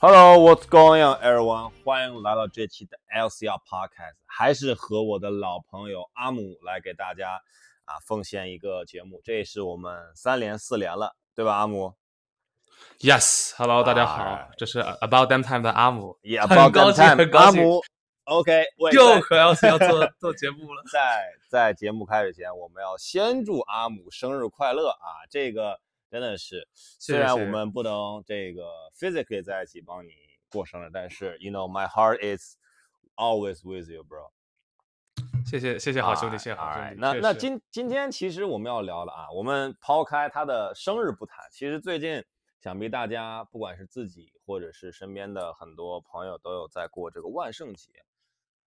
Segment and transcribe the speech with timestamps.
[0.00, 1.72] Hello, what's going on, everyone？
[1.84, 7.32] 欢迎来到这期的 LCR Podcast，还是和我的老朋友阿姆来给大家
[7.84, 9.20] 啊奉献一个节目。
[9.24, 11.94] 这也是我们三连四连了，对吧，阿姆
[13.00, 17.80] Yes，Hello，大家好哎，这是 About Damn Time 的阿姆，？Yeah, 很 about 高 that 兴 time，很高兴阿姆
[18.22, 20.84] ，OK，又和 L C 要做 做节目了。
[20.92, 25.26] 在在节目开始前，我们要先祝阿姆生日快乐啊！
[25.28, 25.80] 这个
[26.10, 30.12] 真的是，虽然我们不能这个 physically 在一起帮你
[30.50, 32.56] 过生日，但是 you know my heart is
[33.14, 34.30] always with you, bro。
[35.44, 36.96] 谢谢谢谢好兄弟，谢谢好兄弟。
[36.98, 42.24] 那那今今天其实我们要聊的啊，我们抛开他的生日不谈，其实最近
[42.60, 47.92] 想必大家不管是自己或者是身边的很多朋友都有在过这个万圣节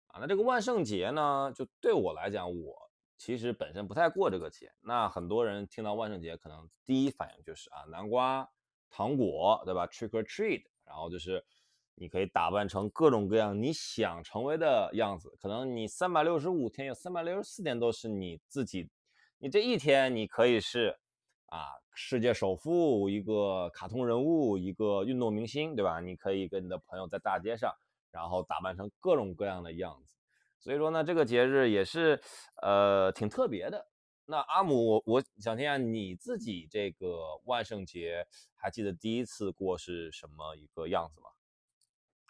[0.08, 0.20] 啊。
[0.20, 2.91] 那这个万圣节呢，就对我来讲，我
[3.24, 4.72] 其实本身不太过这个节。
[4.82, 8.50] 那很多人听到万圣节，可能第一反应就是啊，南瓜、
[8.90, 11.46] 糖果，对吧？Trick or treat，然后就是
[11.94, 18.90] 你可以打扮成各种各样你想成为的样子，可能你三百六十五天有三百六十四天都是你自己，
[19.38, 20.98] 你这一天你可以是
[21.46, 26.00] 啊世界首富，一个卡通人物，一个运动明星，对吧？
[26.00, 27.72] 你可以跟你的朋友在大街上，
[28.10, 30.16] 然后打扮成各种各样的样子。
[30.62, 32.22] 所以说呢，这个节日也是
[32.62, 33.88] 呃挺特别的。
[34.28, 41.28] 那阿姆，我我想听一下你自己这个万圣节，还记得第一次过是什么一个样子吗？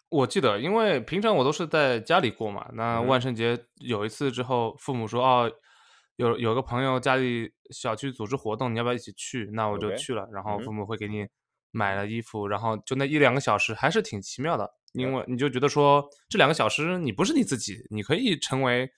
[0.08, 2.68] 我记得，因为平常我都是在家里过嘛。
[2.72, 5.52] 那万圣节有一次之后，父母说哦，
[6.16, 9.48] 有有个朋友家里小区组织活动，你要不要一起去？
[9.52, 10.28] 那我就去了。
[10.32, 11.26] 然后嗯父母会给你
[11.70, 18.90] 买了衣服，然后就那一两个小时还是挺奇妙的，因为你就觉得说这两个小时你不是你自己，你可以成为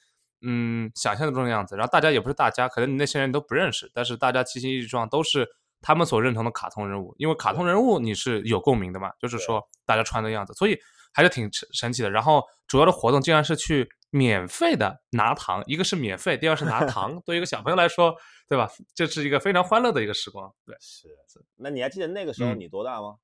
[0.47, 1.77] 嗯想象中的样子。
[1.77, 5.49] 然后大家也不是大家，可能你那些人都不认识，但是大家齐心一致状都是
[5.81, 10.79] 他们所认同的卡通人物，因为卡通人物你是有共鸣的嘛，就是说大家穿的样子，所以
[11.13, 12.11] 还是挺神神奇的。
[12.11, 18.15] 然后主要的活动竟然是去免费的拿糖，一个是免费，第二是拿 糖，对于一个小朋友来说，
[18.49, 18.71] 对吧？
[18.95, 20.53] 这是一个非常欢乐的一个时光。
[20.65, 21.09] 对是，
[21.57, 23.17] 那你还记得那个时候嗯你多大吗？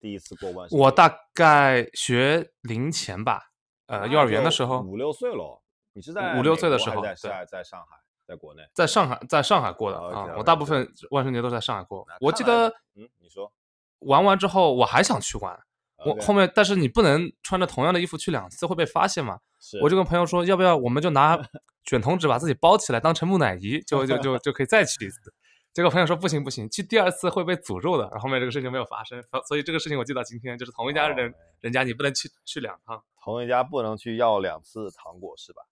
[0.00, 0.82] 第一次过万圣节？
[0.82, 3.50] 我大概学龄前吧，
[3.86, 5.60] 呃，幼儿园的时候，五六岁喽。
[5.92, 7.96] 你是在五六岁的时候在在上海，
[8.26, 8.62] 在国内。
[8.72, 12.06] 在上海，在上海过的啊我大部分万圣节都在上海过。
[12.20, 13.52] 我记得，嗯，你说，
[13.98, 15.58] 玩完之后我还想去玩，
[16.06, 19.40] 我后面但是你不能穿着同样的衣服去两次，会被发现嘛。
[19.82, 21.36] 我就跟朋友说，要不要我们就拿
[21.84, 25.34] 卷筒纸把自己包起来，当成木乃伊，就就就就可以再去一次。
[25.72, 28.04] 结果朋友说不行不行，去第二次会被诅咒的。
[28.04, 33.02] 然后后面这个事情没有发生，所以这个事情我记到今天，就是同一家人哦人家你不能去去两趟。
[33.22, 35.62] 同一家不能去要两次糖果是吧？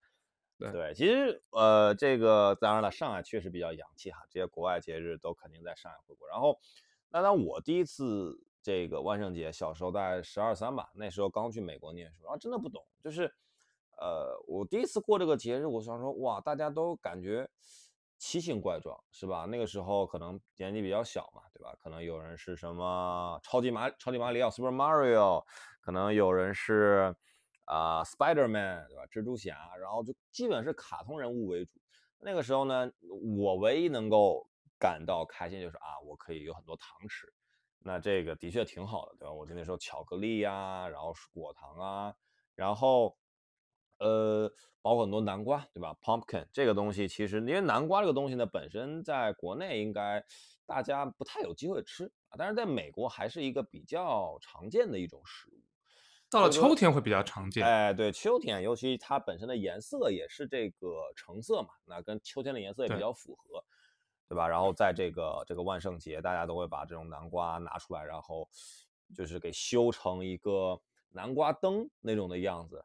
[0.58, 6.28] 对其实呃，这个当然了，上海确实比较洋气哈，这些国外节日都肯定在上海会过。
[6.28, 6.58] 然后，
[7.10, 13.32] 那当我第一次这个万圣节，小时候大概十二三吧，那时候刚去美国念书，然后真的不懂，就是
[13.98, 17.48] 呃，我第一次过这个节日，我想说哇，大家都感觉
[18.18, 19.46] 奇形怪状是吧？
[19.46, 21.74] 那个时候可能年纪比较小嘛，对吧？
[21.80, 25.44] 可能有人是什么超级马超级马里奥 Super Mario，
[25.80, 27.14] 可能有人是
[27.64, 29.06] 啊、Spider Man 对吧？
[29.06, 31.80] 蜘蛛侠，然后就基本是卡通人物为主。
[32.18, 32.90] 那个时候呢，
[33.36, 37.32] 我唯一能够感到开心就是啊，我可以有很多糖吃。
[37.80, 39.32] 那这个的确挺好的，对吧？
[39.32, 42.14] 我记得那时候巧克力呀、然后是果糖啊，
[42.56, 43.16] 然后
[43.98, 44.50] 呃，
[44.80, 50.24] 包括很多南瓜，对吧？Pumpkin 这个东西，其实因为南瓜这个东西呢，本身在国内应该
[50.66, 55.60] 大家不太有机会吃啊，但是在美国还是一个比较常见的一种食物。
[56.30, 57.64] 到了秋天会比较常见。
[57.64, 63.64] 哎，对，秋天，尤其它本身的颜色也是这个橙色嘛，那跟秋天的颜色也比较符合，
[64.28, 64.46] 对吧？
[64.46, 68.46] 然后在这个这个万圣节，大家都会把这种南瓜拿出来，然后
[69.16, 70.78] 就是给修成一个
[71.08, 72.84] 南瓜灯那种的样子。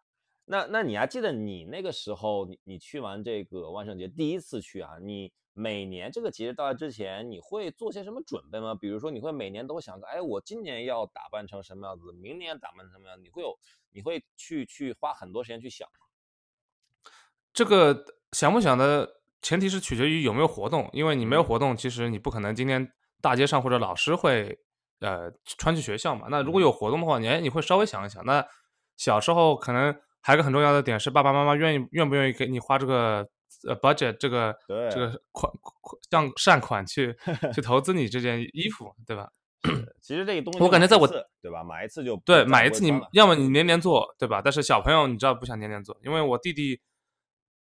[0.54, 8.76] 那那你还记得你那个时候，你你去完这个万圣节第一次去啊，你每年这个节日到来之前，你会做些什么准备吗？
[8.76, 13.24] 比如说，你会每年都想着，哎，我今年要打扮成什么样子，明年打扮成什么样子？
[13.24, 13.58] 你会有，
[13.94, 17.12] 你会去去花很多时间去想吗？
[17.52, 24.60] 这个想不想的前提是取决于有没有活动，因为你没有嗯活动，其实你不可能今天大街上或者老师会
[25.00, 26.28] 呃穿去学校嘛。
[26.30, 28.24] 那如果嗯有活动的话，你哎你会稍微想一想。
[28.24, 28.48] 那
[28.96, 33.28] 小时候可能还有个很重要的点是，爸爸妈妈愿意愿不愿意给你花这个
[33.68, 34.56] 呃 budget 这个
[34.90, 37.16] 这个款款像善款去
[37.54, 39.30] 去投资你这件衣服，对吧？
[40.02, 41.08] 其实这个东西我感觉在我
[41.42, 44.42] 对吧，买一次就对，买一次你要么你年年做，对吧？
[44.44, 46.80] 但是小朋友你知道不想年年做，因为我弟弟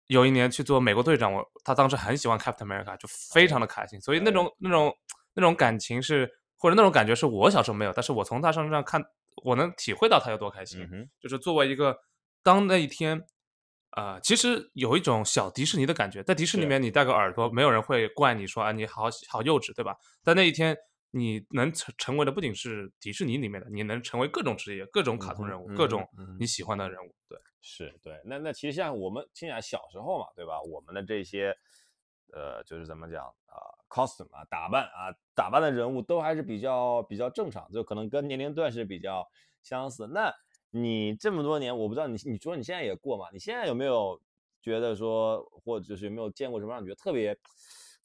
[0.07, 4.93] 有一年去做美国队长，我他当时很喜欢 Captain America，就非常的开心，所以那种那种
[5.35, 9.03] 那种感情是或者那种感觉是我小时候没有，但是我从他身上看
[9.43, 10.81] 我能体会到他有多开心。
[10.93, 11.99] 嗯，就是作为一个
[12.43, 13.25] 当那一天，
[13.91, 19.97] 啊，其实有一种小迪士尼的感觉，在迪士尼里面你戴个耳朵，没有人会怪你说啊你好好幼稚，对吧？
[20.23, 20.77] 但那一天
[21.11, 27.39] 你能成成为的不仅是迪士尼里面的，你能成为各种职业、各种卡通人物、嗯各种嗯你喜欢的人物，对。
[27.61, 28.21] 是对。
[28.25, 30.63] 那那其实像我们现在小时候嘛，对吧？
[30.63, 31.55] 我们的这些
[32.33, 33.59] 呃，就是怎么讲啊、
[33.89, 39.27] costume 啊，打扮啊，打扮的人物都还是比较比较正常，就可能跟年龄段是比较
[39.63, 40.07] 相似。
[40.07, 40.33] 那
[40.71, 43.27] 你这么多年，我不知道你你说你现在也过嘛？
[43.33, 44.21] 你现在有没有
[44.63, 47.37] 觉得说，或者就是有没有见过什么让你觉得特别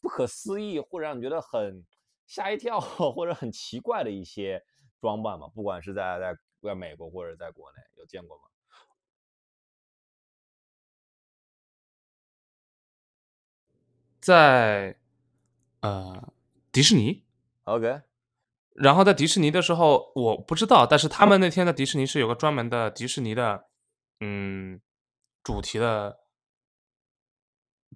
[0.01, 1.86] 不可思议，或者让你觉得很
[2.25, 2.80] 吓一跳，
[3.12, 4.63] 或者很奇怪的一些
[5.01, 5.48] 装扮嘛？
[5.50, 8.44] 不管是在在在美国或者在国内，有见过吗
[14.21, 14.98] 在
[15.81, 16.33] 呃
[16.71, 17.25] 迪士尼
[17.65, 18.01] ，？OK，
[18.75, 23.66] 然后在迪士尼的时候，我不知道，但是他们那天在迪士尼是有个专门的迪士尼的，
[24.20, 24.81] 嗯，
[25.44, 26.18] 主题的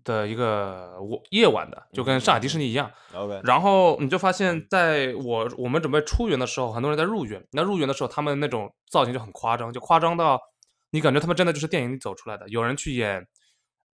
[0.04, 2.92] 的一个我夜晚的，就跟上海迪士尼一样。
[3.14, 7.46] OK，然后你就发现，在我我们准备出园的时候，很多人在入园。
[7.52, 10.40] 那入园的时候，他们那种造型就很夸张，就夸张到
[10.92, 12.48] 你感觉他们真的就是电影里走出来的。
[12.50, 13.28] 有人去演，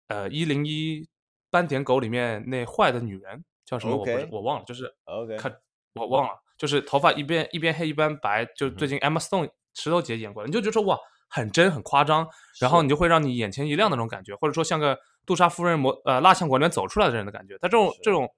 [0.08, 1.06] 呃，一零一
[1.50, 3.96] 斑点狗里面那坏的女人叫什么？
[3.96, 5.54] 我不是 OK 我忘了，就是 OK 看
[5.94, 12.28] 我忘了，就是头发一边一边黑一边白，就最近 Emma Stone 石头姐演过的，你就觉得说哇，很真很夸张，
[12.60, 17.56] 然后你就会让你眼前一亮的那种感觉，或者说像个杜莎夫人模呃蜡像馆里面走出来的人的感觉。
[17.56, 18.30] 他这种这种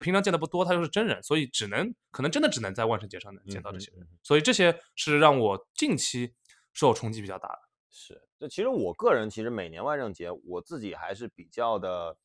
[0.00, 6.34] 平常见的不多，他就是真人，所以只能可能真的只能在万圣节上能见到这些人，所以这些是让我近期
[6.72, 7.58] 受冲击比较大的。
[7.88, 12.16] 是，就其实我个人其实每年万圣节我自己还是比较的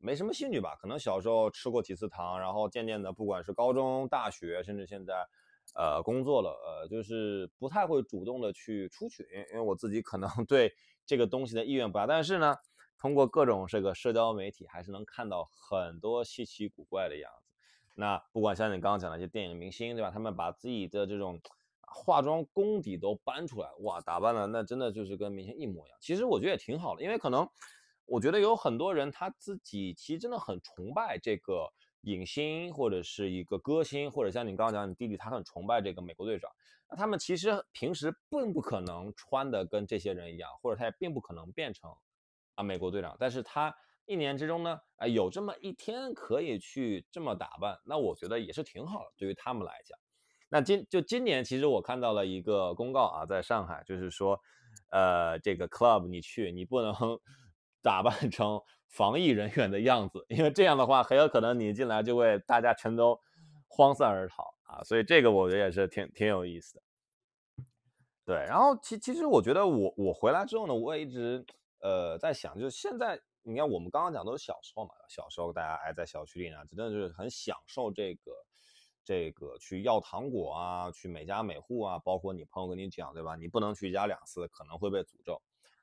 [0.00, 5.26] 没什么兴趣吧，可能小时候吃过几次糖，然后渐渐的不管是高中、大学，甚至现在
[5.74, 10.74] 呃工作了，呃就是不太会主动的去出去，因为我自己可能 对
[11.04, 12.56] 这个东西的意愿不大，但是呢，
[12.98, 17.50] 通过各种这个社交媒体还是能看到很多稀奇古怪的样子。
[17.94, 20.10] 那不管像你刚刚讲的一些电影明星，对吧？
[20.10, 21.38] 他们把自己的这种
[21.82, 25.98] 化妆功底都搬出来，哇，打扮的那真的就是跟明星一模一样。
[26.00, 27.46] 其实我觉得也挺好的，因为可能
[28.10, 31.68] 我觉得有很多人他自己其实真的很崇拜这个
[32.00, 36.50] 影星或者是一个歌星，或者像你刚刚讲你弟弟他很崇拜这个美国队长，
[36.88, 41.94] 那他们其实平时并不可能穿的跟这些人一样，或者他也并不可能变成
[42.56, 43.72] 啊美国队长，但是他
[44.06, 49.96] 一年之中呢，哎有这么一天可以去这么打扮，那我觉得也是挺好的，对于他们来讲。
[50.48, 54.40] 那今就今年，其实我看到了一个公告啊，在上海，就是说，
[54.90, 56.92] 呃，这个 club 你去，你不能
[57.82, 63.18] 打扮成防疫人员的样子，因为这样的话，很有可能你进来就会大家全都
[63.68, 64.82] 慌散而逃啊。
[64.84, 66.82] 所以这个我觉得也是挺挺有意思的。
[68.24, 71.44] 对，然后其其实我觉得我我回来之后呢，我也一直
[71.80, 78.30] 呃在想，就是现在你看我们刚刚讲都是小时候嘛，小时候大家还在小区里呢，真的就是很享受这个
[79.04, 83.34] 这个去要糖果啊，去每家每户啊，包括你朋友跟你讲，对吧？
[83.34, 85.40] 你不能去一家两次，可能会被诅咒。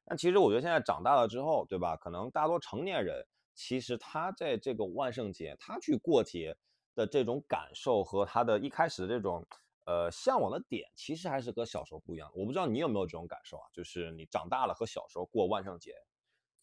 [0.09, 1.97] 但其实我觉得现在长大了之后，对吧？
[1.97, 6.55] 可能大多成年人其实他在这个万圣节，他去过节
[6.95, 9.45] 的这种感受和他的一开始的这种
[9.85, 12.31] 呃向往的点，其实还是和小时候不一样。
[12.33, 13.67] 我不知道你有没有这种感受啊？
[13.73, 15.91] 就是你长大了和小时候过万圣节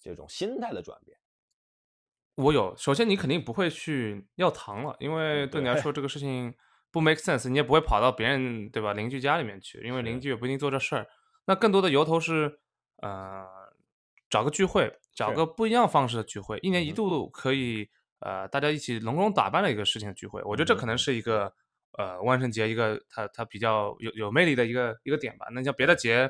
[0.01, 1.19] 这种心态的转变。
[2.37, 6.53] 我有，首先你肯定不会去要糖了，因为对你来说这个事情
[6.91, 11.07] 不 make sense，你也不会跑到别人对吧邻居家里面去，因为邻居也不一定做这事儿。
[11.47, 12.61] 那更多的由头是，
[12.97, 13.47] 呃，
[14.31, 17.89] 找个聚会，找个不一样方式的聚会，一年一度可以
[18.21, 21.53] 呃大家一起隆重打扮的一个事情的聚会，我觉得这可能是一个
[21.99, 25.47] 呃万圣节一个它它比较有有魅力的一个一个点吧。
[25.53, 26.29] 那像别的节，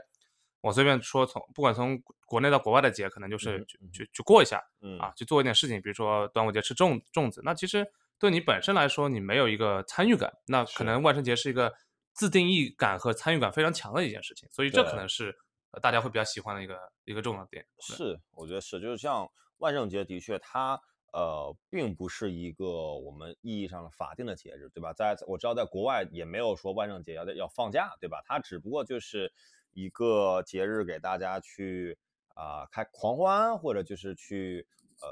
[0.60, 4.62] 我随便说从不管从国内到国外的节，可能就是去去去过一下。
[4.82, 7.86] 嗯啊，去做一点事情，比如说端午节吃粽粽子，那其实
[8.18, 11.72] 对你本身来说，你没有一个参与感，那可能万圣节是一个
[12.12, 15.08] 自定义感和参与感非常强的一件事情，所以这可能。
[15.08, 15.36] 是
[15.80, 17.66] 大家会比较喜欢的一个一个重要点。
[17.80, 20.80] 是，我觉得是，就是像万圣节，的确它
[21.12, 24.92] 呃并不是一个我们意义上的法定的节日，对吧？
[24.92, 28.22] 在我知道，在国外也没有说万圣节要要放假，对吧？
[28.26, 29.32] 它只不过就是
[29.72, 31.98] 一个节日给大家去
[32.34, 34.66] 啊、开狂欢，或者就是去
[35.00, 35.08] 呃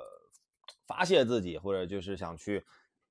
[0.84, 2.64] 发泄自己，或者就是想去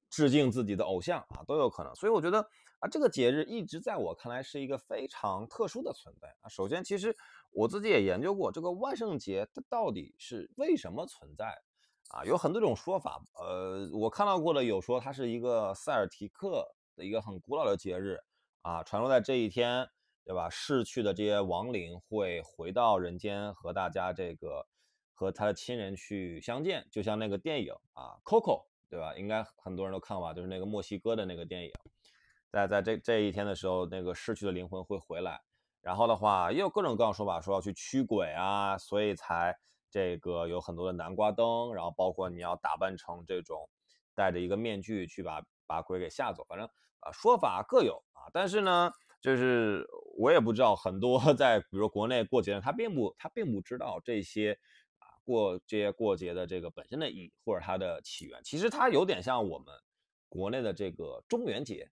[0.10, 1.96] 致敬自己的偶像啊，都有可能。
[1.96, 2.46] 所以我觉得
[2.82, 6.50] 啊，这个节日一直在我看来是一个非常特殊的存在啊。
[6.50, 7.16] 首先，其实
[7.52, 11.62] 我自己也研究过这个万圣节它到底是为什么存在
[12.10, 13.24] 啊，有很多种说法。
[13.36, 18.18] 呃，我看到过的有说它是一个塞尔提克的一个很古老的节日
[18.64, 19.88] 啊，传说在这一天
[20.26, 20.50] 对吧？
[20.50, 24.66] 逝去的这些亡灵会回到人间和大家这个
[25.14, 29.16] 和他的亲人去相见，就像那个电影啊，Coco，对吧？
[29.16, 30.34] 应该很多人都看过吧？
[30.34, 31.72] 就是那个墨西哥的那个电影，
[32.52, 35.40] 在在这这一天的时候，那个逝去的灵魂会回来。
[35.82, 39.58] 然后的话，也有各种各样说法，说要去驱鬼啊，所以才
[39.90, 43.68] 这个有很多的南瓜灯，然后包括你要打扮成这种
[44.14, 46.68] 戴着一个面具去把把鬼给吓走，反正
[47.00, 48.30] 啊说法各有啊。
[48.32, 48.92] 但是呢，
[49.22, 49.88] 就是
[50.20, 54.60] 我也不知道很多 在比如国内过节的，他并不他并不知道这些
[55.00, 58.40] 啊过这些过节的这个本身的意义或者它的起源。
[58.44, 59.74] 其实它有点像我们
[60.30, 61.90] 国内的这个中元节。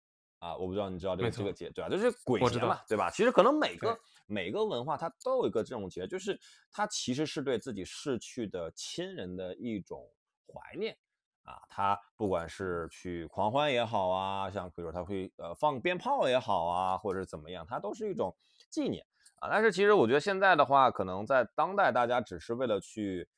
[0.42, 1.88] 啊，我不知道你知道这个这个节对吧？
[1.88, 3.08] 就是鬼节嘛，对吧？
[3.08, 3.96] 其实可能每个
[4.26, 6.36] 每个文化它都有一个这种节，就是
[6.68, 10.04] 它其实是对自己逝去的亲人的一种
[10.48, 10.98] 怀念
[11.44, 11.62] 啊。
[11.68, 18.34] 他不管是去狂欢也好啊，像比如说他会呃放鞭炮也好啊，或者怎么样，它都是一种
[18.68, 19.06] 纪念
[19.36, 19.48] 啊。
[19.48, 23.28] 但是其实我觉得现在的话，可能在当代大家只是为了去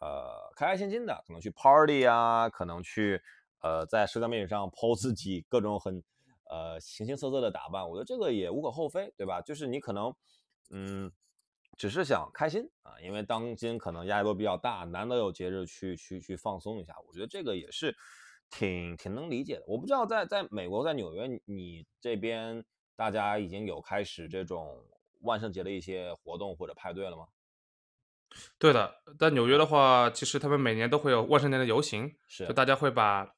[0.00, 3.20] 呃开开心心的，可能去 party 啊，可能去
[3.60, 6.02] 呃在社交媒体上 po 自己各种很。
[6.50, 9.40] 呃，形形色色的打扮，我觉得这个也无可厚非，对吧？
[9.40, 10.14] 就是你可能，
[10.70, 11.10] 嗯，
[11.76, 17.96] 只是想开心啊，因为当今可能压力都比较大，难得有节日去去去放松一下，我觉得这个也是
[18.50, 19.64] 挺挺能理解的。
[19.66, 24.84] 我不知道在在美国，在纽约，你这边大家已经有开始这种
[25.22, 27.26] 万圣节的一些活动或者派对了吗？
[28.58, 33.34] 对的，在纽约的话，其实他们每年都会有万圣节的游行，是，就大家会把。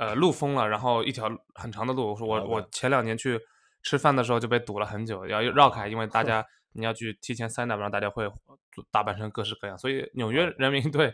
[0.00, 3.38] 呃，路封了，然后一条很长的路，我说我我前两年去
[3.82, 6.42] 吃饭的时候就被堵了很久，要绕开，因为大家
[6.72, 8.26] 你要去提前 sign up，然后大家会
[8.90, 11.12] 打扮成各式各样，所以纽约人民对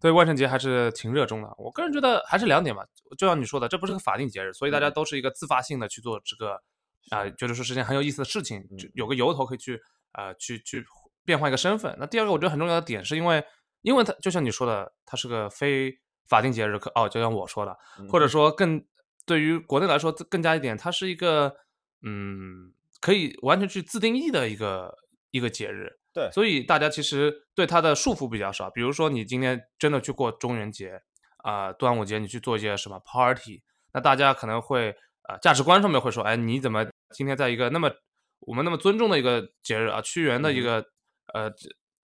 [0.00, 1.48] 对万圣节还是挺热衷的。
[1.56, 2.84] 我个人觉得还是两点吧，
[3.16, 6.60] 就像你说的，这不是个法定节日，所以大家都是一个自发性的去做这个
[7.10, 9.80] 啊，觉得说是件很有意思的事情，就有个由头可以去
[10.10, 10.84] 啊去去
[11.24, 11.96] 变换一个身份。
[12.00, 13.44] 那第二个我觉得很重要的点是因为，
[13.82, 15.96] 因为它就像你说的，它是个非。
[16.28, 17.76] 法定节日可哦，就像我说的，
[18.10, 18.84] 或者说更
[19.24, 21.56] 对于国内来说更加一点，它是一个
[22.02, 24.96] 嗯，可以完全去自定义的一个
[25.30, 25.98] 一个节日。
[26.12, 28.70] 对，所以大家其实对它的束缚比较少。
[28.70, 31.02] 比如说你今天真的去过中元节
[31.38, 34.96] 啊，端午节，你去做一些什么 party，那大家可能会
[35.28, 37.90] 呃价值观上面会说，哎，你怎么今天在一个那么
[38.40, 40.86] 我们那么尊重的一个节日啊，屈原的一个
[41.34, 41.50] 呃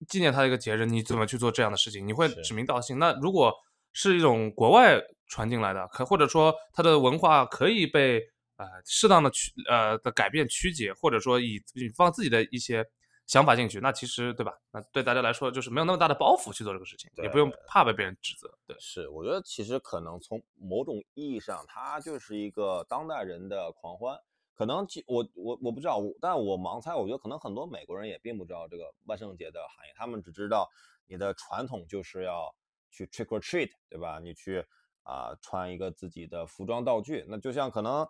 [0.06, 2.06] 纪念他的一个节日，你怎么去做这样的事情？
[2.06, 2.98] 你会指名道姓。
[2.98, 3.54] 那如果
[3.92, 8.20] 是一种国外传进来的，可或者说它的文化可以被
[8.56, 11.60] 呃适当的曲呃的改变曲解，或者说以
[11.96, 12.84] 放自己的一些
[13.26, 14.52] 想法进去，那其实对吧？
[14.72, 18.52] 那对大家来说就是没有那么大的包袱去做这个事情，也不用怕被别人指责。
[18.66, 24.18] 对，是，我觉得其实可能从某种意义上，它就是一个当代人的狂欢。
[24.54, 30.68] 可能我我我不知道，但我盲猜，我觉得可能很多美国人也并不知道这个万圣节的含义，他们只知道
[31.06, 32.54] 你的传统就是要。
[32.92, 34.20] 去 trick or treat，对吧？
[34.22, 34.64] 你去
[35.02, 38.06] 啊，穿一个自己的服装道具，那就像可能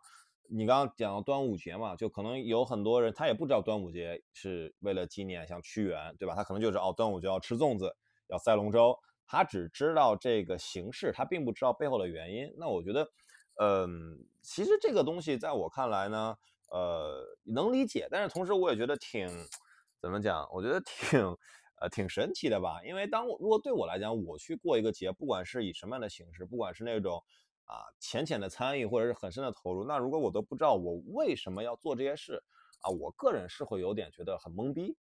[0.51, 6.35] 你刚刚讲到端午节嘛，就可能有很多人他也不知道端午节是为了纪念像屈原，对吧？
[6.35, 7.97] 他可能就是哦，端午节要吃粽子，
[8.29, 12.53] 要赛龙舟，他只知道这个形式，他并不知道背后的原因。
[12.59, 13.09] 那我觉得，
[13.61, 16.37] 嗯，其实这个东西在我看来呢，
[16.71, 19.27] 呃，能理解，但是同时我也觉得挺
[20.01, 20.47] 怎么讲？
[20.53, 21.35] 我觉得挺。
[21.83, 22.81] 呃，挺神奇的吧？
[22.85, 27.21] 因为当如果对我来讲，我去过一个节，不管是以什么样的形式，不管是那种
[27.65, 32.41] 啊浅浅的参与，或者是很深的投入，那如果我都不知道我为什么要做这些事
[32.83, 34.97] 啊，我个人是会有点觉得很懵逼。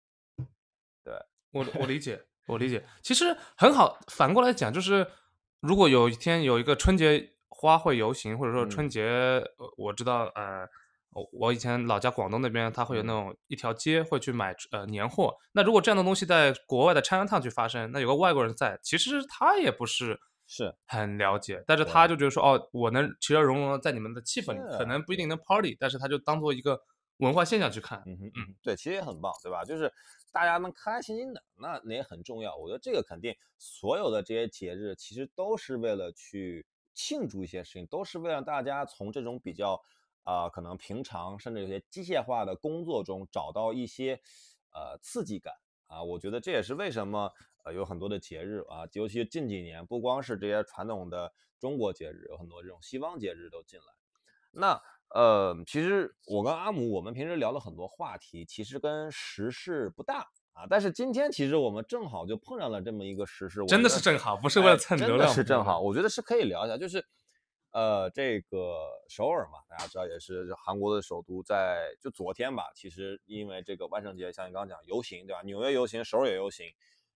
[1.02, 1.14] 对
[1.50, 2.86] 我，我理解，我理解。
[3.02, 5.04] 其实很好，反过来讲，就是
[5.58, 9.42] 如果有一天有一个春节花卉游行，或者说春节，
[9.76, 10.68] 我知道，呃。
[11.10, 15.34] 我我以前老家广东那边，他会有那种一条街会去买呃年货。
[15.52, 26.78] 那如果这样的东西在国外的 Chinatown 去发生，那有个外国人在，其实他也不是是很了解，但是他就觉得说，哦，我能其乐融融在你们的气氛里，可能不一定能 party，但是他就当做一个
[27.16, 28.02] 文化现象去看。
[28.06, 29.64] 嗯嗯，对，其实也很棒，对吧？
[29.64, 29.90] 就是
[30.30, 32.54] 大家能开开心心的，那那也很重要。
[32.54, 39.80] 我觉得这个肯定所有的这些节日，其实都是为了去庆祝一些事情，都是为了大家从这种比较。
[40.28, 44.20] 啊，可能平常甚至有些机械化的工作中找到一些
[44.74, 45.54] 呃刺激感
[45.86, 47.32] 啊，我觉得这也是为什么
[47.64, 53.86] 呃有很多的节日啊，尤其近几年，不光是这些传统的中国节日，有很多这种西方节日都进来。
[54.50, 54.78] 那
[55.14, 67.02] 呃，其实我跟阿姆我们平时聊了很多话题，其实跟时事不大啊，但是今天其实我们正好就碰上了这么一个时事，真的是正好，不是为了蹭流量，是正好，我觉得是可以聊一下，就是。
[67.70, 75.42] 呃，这个首尔嘛，大家知道也是韩国的首都，在就昨天吧，其实因为这个万圣节，像你刚刚讲游行，对吧？
[75.42, 76.66] 纽约游行，首尔也游行，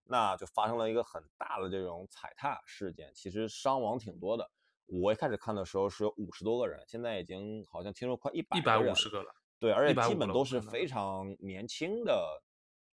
[0.05, 4.51] 那就发生了一个很大的这种踩踏事件，其实伤亡挺多的。
[4.87, 9.35] 我一开始看的时候是有五十多个人，现在已经好像听说快一百一百五十个了。
[9.59, 12.43] 对，而且基本都是非常年轻的，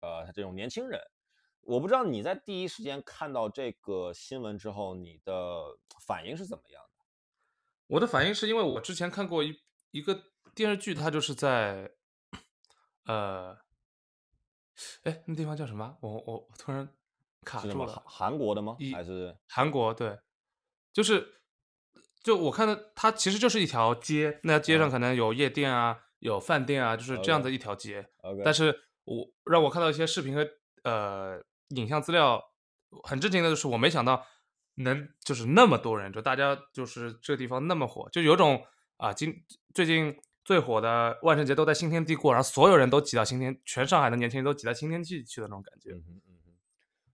[0.00, 1.00] 呃，这种年轻人。
[1.60, 6.83] 我不知道你在第一时间看到这个新闻之后，你的反应是怎么样的？
[7.94, 9.56] 我的反应是因为我之前看过一
[9.92, 11.92] 一个电视剧，它就是在，
[13.06, 13.56] 呃，
[15.04, 15.96] 哎，那地方叫什么？
[16.00, 16.88] 我我我突然
[17.44, 18.30] 卡住了是韩。
[18.30, 18.76] 韩国的吗？
[18.92, 20.18] 还是韩国对，
[20.92, 21.40] 就是
[22.20, 28.10] 就我看的，它其实就是一条街，那条街上嗯可能有夜店啊，有饭店啊，就是这样的一条街。
[28.44, 30.44] 但是我让我看到一些视频和
[30.82, 32.42] 呃影像资料，
[33.04, 34.26] 很震惊的就是我没想到
[34.76, 38.64] 能就是那么多人，就大家就是这个地方那么火，就有种
[38.96, 45.92] 啊今最近最火的万圣节都在新天地过，然后所有人都挤到新天，全上海的年轻人都挤到新天地去的那种感觉。
[45.92, 46.52] 嗯哼嗯哼，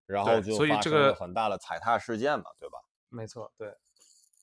[0.06, 2.78] 然后就所以这个发生了很大的踩踏事件嘛，对吧？
[3.08, 3.74] 没错，对，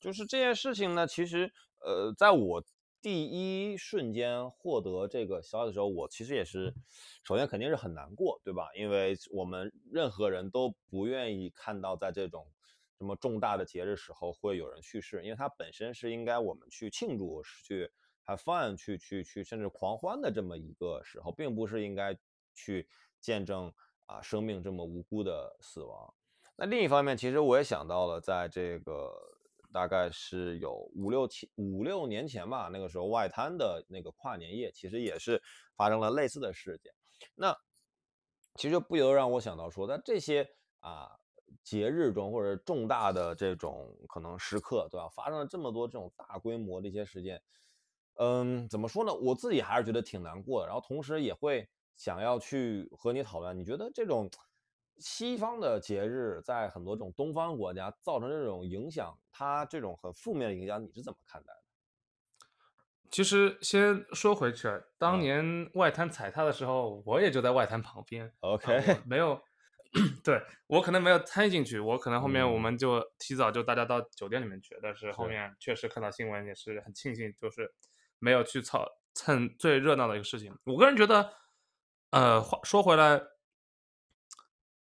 [0.00, 2.64] 就是这件事情呢，其实呃，在我
[3.00, 6.74] 第一瞬间获得这个消息的时候，我其实也是，
[7.22, 8.68] 首先肯定是很难过，对吧？
[8.76, 12.46] 因为我们任何人都不愿意看到在这种
[12.98, 17.90] 什么重大的节日时候会有人去世，因为它本身是应该我们去庆祝、去
[18.26, 22.18] have fun、去去去甚至狂欢的这么一个时候，并不是应该
[22.54, 22.88] 去
[23.20, 23.72] 见证
[24.06, 26.12] 啊生命这么无辜的死亡。
[26.56, 29.12] 那另一方面，其实我也想到了，在这个
[29.72, 35.40] 大概是有五六七五六年前吧，那个时候外滩的那个跨年夜，其实也是
[35.76, 36.92] 发生了类似的事件。
[37.36, 37.56] 那
[38.56, 40.48] 其实不由让我想到说，在这些
[40.80, 41.16] 啊
[41.68, 45.06] 节日中或者重大的这种可能时刻，对吧？
[45.10, 47.42] 发生了这么多这种大规模的一些事件，
[48.14, 49.12] 嗯，怎么说呢？
[49.12, 54.30] 我自己还是觉得挺难过的，然后同时也会想要去和你讨论，你觉得这种
[54.96, 61.60] 西方的节日在很多这种东方国家造成这种影响，它这种很负面的影响，你是怎么看待的？
[63.10, 68.26] 其实先说回去，当嗯年外滩踩踏的时候，我也就在外滩旁边。
[68.40, 69.40] 啊 OK 我没有，
[70.24, 77.72] 对我可能没有参与进去，我可能后面我嗯们就提早就大家到酒店里面去，但是后面确实看到新闻也是很庆幸，就是
[78.18, 80.54] 没有去操蹭最热闹的一个事情。
[80.64, 81.32] 我个人觉得，
[82.10, 83.20] 呃，话说回来，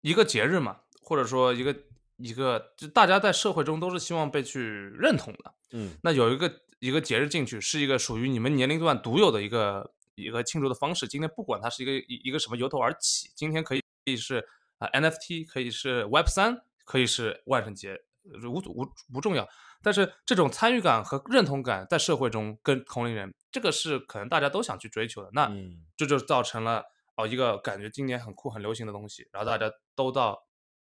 [0.01, 1.75] 一个节日嘛，或者说一个
[2.17, 5.55] 一个，就大家在社会中都是希望被去认同的。
[5.73, 11.07] 嗯那有一个一个节日进去，是一个属于你们年龄段独有的一个一个庆祝的方式。
[11.07, 14.47] 今天不管它是一个一一个什么由头而起，今天可以可以是
[14.81, 17.93] 啊、NFT，可以是 Web 三，可以是万圣节，
[18.25, 19.47] 呃无无不重要。
[19.83, 25.31] 但是这种参与感和认同感在社会中跟同龄人，这个是可能大家都想去追求的。
[25.33, 26.85] 那嗯这就造成了
[27.17, 30.39] 哦一个感觉今年很酷很流行的东西，然后大家都到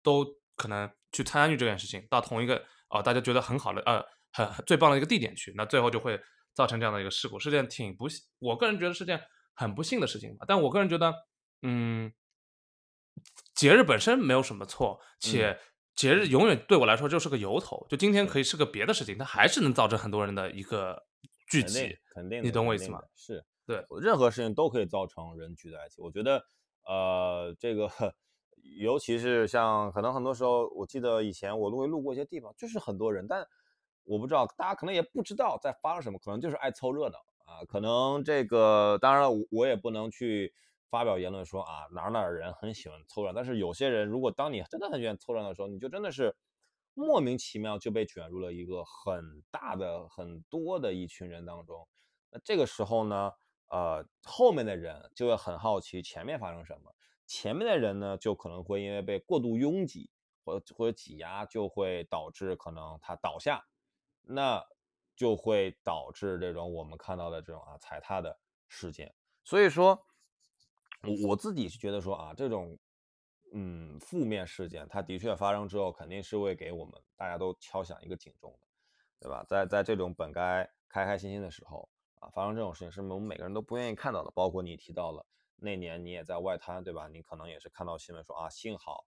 [0.01, 0.25] 都
[0.55, 6.19] 可能去参与这件事情，到同一个哦大家觉得很好的呃很很最棒的一个地点去，那最后就会
[6.53, 9.21] 造成这样的一个事故，是件挺不幸，我个人觉得是件
[9.53, 10.45] 很不幸的事情吧。
[10.47, 11.13] 但我个人觉得，
[11.61, 12.11] 嗯，
[13.53, 15.59] 节日本身没有什么错，且
[15.95, 21.03] 节日永远对我来说就是个由头，就今天可以是个别的事情，它还是能造成很多人的一个
[21.49, 21.97] 聚集。
[22.13, 23.01] 肯定，你懂我意思吗？
[23.15, 26.01] 是，对，任何事情都可以造成人聚在一起。
[26.01, 26.43] 我觉得，
[26.85, 27.89] 呃，这个
[28.79, 33.45] 尤其是像可能很多时候，我记得以前我都会路过一些地方，就是很多人，但
[34.03, 37.63] 我不知道，大家可能也不知道在发生什么，可能就是爱凑热闹啊。
[37.67, 40.53] 可能这个，当然了，我我也不能去
[40.91, 46.35] 发表言论说啊哪哪儿人很喜欢凑热闹，但是有些人，如果当你真的很喜欢凑热闹的时候，你就真的是
[46.93, 51.87] 莫名其妙就被卷入了一个很大的、很多的一群人当中。
[52.29, 53.31] 那这个时候呢，
[53.69, 56.93] 呃，后面的人就会很好奇前面发生什么，
[57.25, 60.11] 前面的人呢就可能会因为被过度拥挤
[60.43, 63.65] 或或者挤压，就会导致可能他倒下，
[64.23, 64.61] 那
[65.15, 69.13] 就会导致这种我们看到的这种啊踩踏的事件。
[69.43, 70.05] 所以说，
[71.03, 72.77] 我我自己是觉得说啊，这种
[73.53, 78.67] 嗯负面事件，它的确发生之后，肯定是会给我们大家都敲响一个警钟的，
[79.19, 79.43] 对吧？
[79.47, 84.31] 在在这种本该开开心心的时候啊，发生这种事情，是我们每个人都不愿意看到的。
[84.31, 87.07] 包括你提到了那年你也在外滩，对吧？
[87.07, 89.05] 你可能也是看到新闻说啊，幸好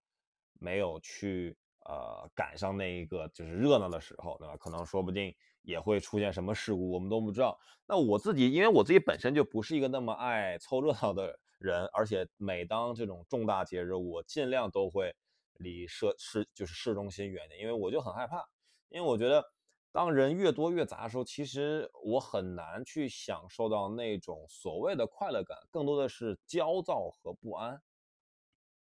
[0.54, 4.56] 没有去呃赶上那一个就是热闹的时候，对吧？
[4.56, 7.58] 可能说不定也会出现什么事故，我们都不知道。
[7.86, 15.14] 那我自己，因为我自己本身就不是一个那么爱凑热闹的人人，而且每当这种重大节日，我尽量都会
[15.58, 18.44] 离市市就是市中心远点，因为我就很害怕，
[18.88, 19.44] 因为我觉得
[19.92, 27.80] 当人越多越杂的时候，其实我很难去享受到那种所谓的快乐感，更多的是焦躁和不安。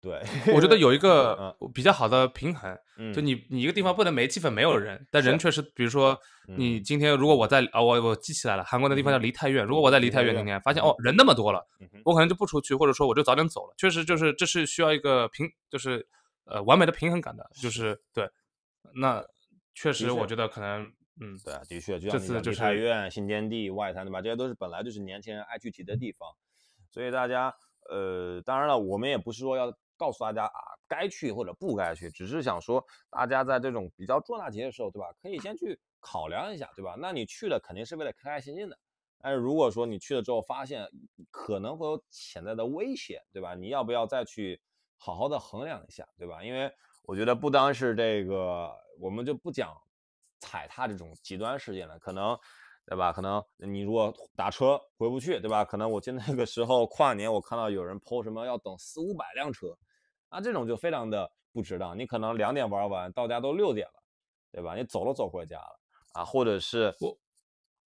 [0.08, 0.22] 对，
[0.56, 3.14] 我觉得有一嗯个比较好的平衡，嗯。
[3.14, 6.18] 就你你一个地方不能没气氛没有人，但人确实，比如说
[6.56, 10.86] 你嗯今天如果我在啊我我记起来了，韩国那地方叫梨泰院，如果我在梨泰院今天发现嗯。
[10.86, 11.62] 哦人那么多了，
[12.06, 13.74] 我可能就不出去，或者说我就早点走了。
[13.78, 16.08] 确实就是这是需要一个平，就是
[16.46, 18.30] 呃完美的平衡感的，就是对。
[18.96, 19.22] 那
[19.76, 20.84] 确实我觉得可能
[21.20, 24.22] 嗯对啊，的确，就像你这次就是梨泰院、新天地、外滩，对吧？
[24.22, 26.30] 这些都是本来就是年轻人爱聚集的地方，
[26.90, 27.54] 所以大家，
[27.90, 35.08] 呃，当然了，我们也不是说要告诉大家啊该去或者不该去，只是想说大家在这种比较重大节的时候，对吧？
[35.22, 36.96] 可以先去考量一下，对吧？
[36.98, 38.78] 那你去了肯定是为了开开心心的，
[39.20, 40.88] 但是如果说你去了之后发现
[41.32, 43.56] 可能会有潜在的危险，对吧？
[43.56, 44.62] 你要不要再去
[44.98, 46.44] 好好的衡量一下，对吧？
[46.44, 46.72] 因为
[47.04, 49.76] 我觉得不单是这个，我们就不讲
[50.40, 52.38] 踩踏这种极端事件了，可能，
[52.86, 53.12] 对吧？
[53.12, 55.66] 可能你如果打车回不去，对吧？
[55.66, 59.76] 可能我记得那个时候跨年，我看到有人 PO 什么要等四五百辆车，
[60.32, 61.98] 那这种就非常的不值当。
[61.98, 64.04] 你可能两点玩完，到家都六点了，
[64.52, 64.76] 对吧？
[64.76, 65.80] 你走了走回家了
[66.14, 67.18] 啊，或者是我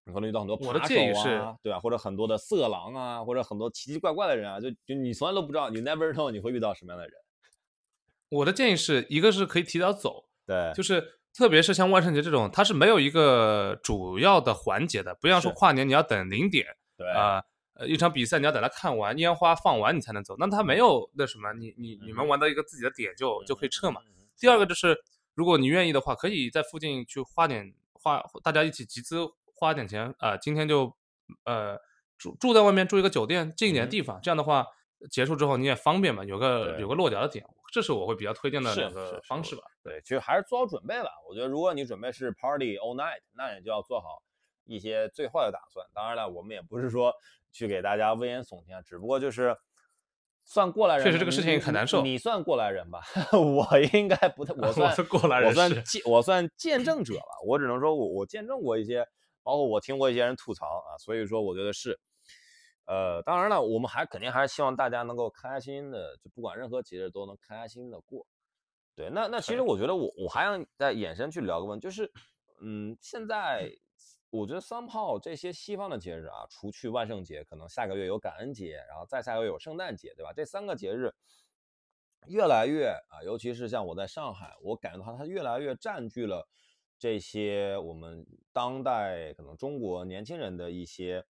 [0.04, 1.78] 你可能遇到很多我的扒建议是手啊，对吧？
[1.78, 7.14] 或者很多的色狼啊，或者很多奇奇怪怪的人啊，就就你从来都不知道，你 never know 你会遇到什么样的人。
[8.30, 17.44] 我的建议是一个是可以提早走，对，就是特别是像万圣节这种，它是没有一个主要的环节的，不像说跨年你要等零点，对，呃
[17.82, 24.00] 呃，一场比赛你要等它看完，烟花放完你才能走，那他没有那什么，你你你们嗯玩到一个自己的点就就可以撤嘛。
[24.38, 24.96] 第二个就是，
[25.34, 30.94] 如果你愿意的话，可以在附近去花点花，大家一起集资花点钱，呃，今天就
[31.44, 31.76] 呃
[32.16, 34.64] 住住在外面住一个酒店，近一点的嗯地方，这样的话
[35.10, 39.62] 结束之后你也方便嘛，有个有个落脚的点，这是我会比较推荐的两个方式吧。
[39.82, 41.08] 对，其实还是做好准备吧。
[41.28, 44.22] 我觉得，如果你准备是 party all night，那你就要做好
[44.64, 45.84] 一些最坏的打算。
[45.92, 47.12] 当然了，我们也不是说
[47.52, 49.56] 去给大家危言耸听啊，只不过就是
[50.44, 53.00] 算过来人确实这个事情你很难受你算过来人吧？
[53.32, 57.38] 我应该不太， 我我算是过来人我算见我算见证者吧。
[57.46, 59.06] 我只能说我我见证过一些，
[59.42, 61.98] 包括我听过一些人吐槽啊，所以说我觉得是。
[62.84, 68.26] 呃，当然了，我们还肯定还是希望大家能够开开心心的，就不管任何节日都能开开心心的过。
[68.96, 72.10] 对，那那其实我觉得我我还想再延伸去聊个问题，就是，
[72.60, 73.70] 嗯，现在
[74.32, 80.32] 我觉得三炮这些西方的节日啊，除去万圣节，可能下个月有感恩节，然后再下个月有圣诞节，对吧？
[80.32, 81.12] 这三个节日
[82.28, 86.48] 越来越啊，尤其是像我在上海，我感觉到它越来越占据了
[86.98, 91.22] 这些我们当代可能中国年轻人的一些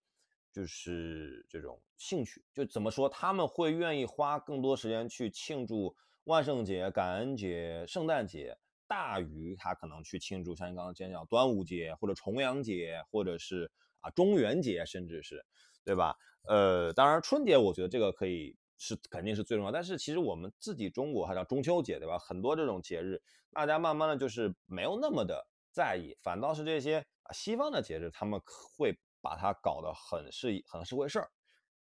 [0.53, 8.57] 就是这种兴趣，就怎么说，他们会愿意花更多时间去庆祝万圣节、感恩节、圣诞节，
[8.93, 15.43] 大于他可能去庆祝像你刚刚讲讲端午节或者重阳节，或者是啊中元节，甚至是
[15.83, 16.15] 对吧？
[16.43, 22.19] 呃，当然春节我觉得这个可以是肯定是最重要，但是其实我们自己中国还叫中秋节，对吧？
[22.19, 28.39] 很多这种节日，大家慢慢的就是没有那么的在意，反倒是这些啊西方的节日，他们
[28.77, 31.27] 会把它搞得很是一很是回事儿。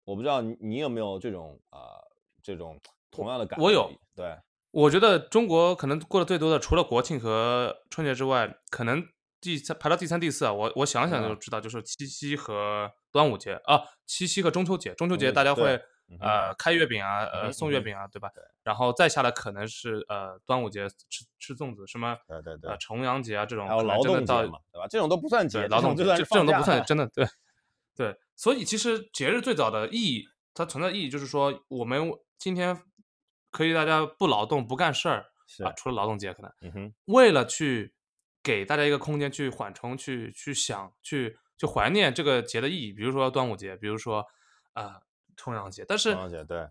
[0.05, 1.81] 我不知道你你有没有这种呃
[2.41, 3.65] 这种同样的感觉？
[3.65, 4.39] 我有，对，
[4.73, 9.05] 我觉得中国可能过得最多的，除了国庆和春节之外，可能
[9.41, 10.53] 第三排到第三、第四啊。
[10.53, 14.95] 我我想想就嗯知道，就是七夕和端午节啊，七夕和中秋节。
[14.95, 15.75] 中秋节大家会
[16.09, 18.29] 嗯呃开月饼啊，嗯呃送月饼啊，对吧？
[18.63, 24.87] 然后再下来可能是呃端午节吃吃粽子，什么对对对呃重阳节啊这种，还有劳动节嘛，对吧？
[24.89, 27.27] 这种都不算节，对劳动节这种这这种都不算真的对
[27.97, 32.81] 对，所以其实节日最早的意义，它存在意义就是说，我们今天
[33.51, 35.27] 可以大家不劳动不干事儿
[35.65, 37.93] 啊，除了劳动节可能嗯，为了去
[38.43, 44.25] 给大家一个空间去缓冲、去去想、去去怀念这个节的意义，比如说端午节，比如说
[44.75, 44.95] 呃
[45.37, 46.69] 重阳节，但是重阳节对。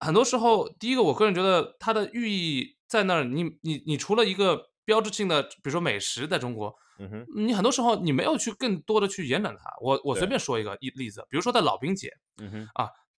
[0.00, 3.24] 很多时候，第一个，我个人觉得它的寓意在那儿。
[3.24, 9.70] 你你你除了一个标志性的，比如说美食，在中国，嗯哼，你很多时候你没有去更多的去延展它。
[9.80, 12.68] 我我随便说一个例例子，比如说在老兵节，嗯哼，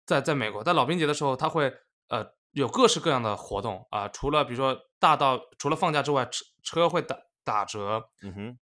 [0.05, 1.73] 在在美国，在老兵节的时候，他会
[2.09, 8.59] 呃有各式各样的活动啊、除了比如说大到除了放假之外，车车会打打折，嗯哼，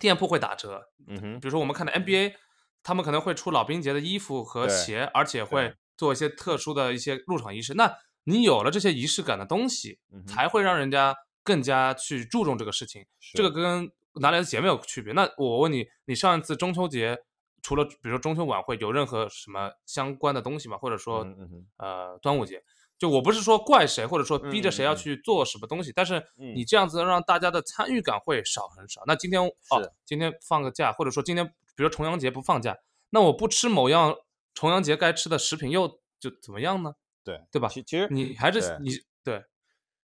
[0.00, 0.82] 店铺会打折。
[1.06, 2.34] 嗯哼，比如说我们看的 NBA，
[2.82, 7.74] 他们可能会出老兵节的衣服和鞋，而且会做一些特殊的一些入场仪式。
[7.74, 13.04] 那你有了这些仪式感的东西，嗯才会让人家更加去注重这个事情。
[13.34, 15.12] 这个跟哪来的节没有区别。
[15.12, 17.18] 那我问你，你上一次中秋节
[17.62, 20.78] 除了比如说中秋晚会有任何什么相关的东西吗？
[20.78, 22.62] 或者说、嗯嗯呃端午节？
[22.98, 29.02] 就我不是说怪谁，或者说逼着谁要去做什么东西，但是嗯你这样子让大家的参与感会少很少。
[29.06, 32.76] 那今天哦，今天放个假，或者说今天比如说重阳节不放假，
[33.10, 34.16] 那我不吃某样
[34.54, 36.94] 重阳节该吃的食品又就怎么样呢？
[37.24, 38.90] 对对吧其其实你还是你
[39.22, 39.42] 对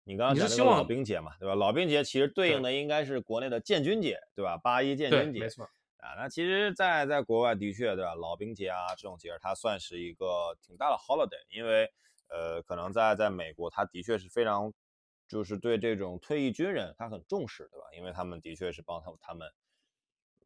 [0.05, 1.55] 你刚刚你是希望老兵节嘛，对吧？
[1.55, 4.57] 老兵节其实对应的应该是国内的建军节，对吧？
[4.57, 5.65] 八一建，军节没错，
[5.99, 6.15] 啊。
[6.17, 8.15] 那其实在，在国外的确，对吧？
[8.15, 11.91] 老兵节啊这种节日，它算是一个挺大的 holiday，因为
[12.29, 14.73] 呃，可能在在美国，他的确是非常
[15.27, 17.87] 就是对这种退役军人他很重视，对吧？
[17.97, 19.49] 因为他们的确是帮他他们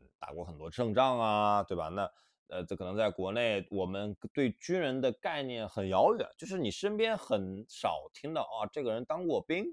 [0.00, 1.88] 嗯打过很多胜仗啊，对吧？
[1.88, 2.10] 那
[2.48, 9.64] 呃，这可能在国内，我们对军人的概念很遥远，就是你身边很少听到啊，这个人当过兵，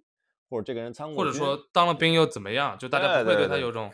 [0.50, 2.78] 或者这个人参过，或者说当了兵又怎么样？
[2.78, 3.92] 就大家不会对他有种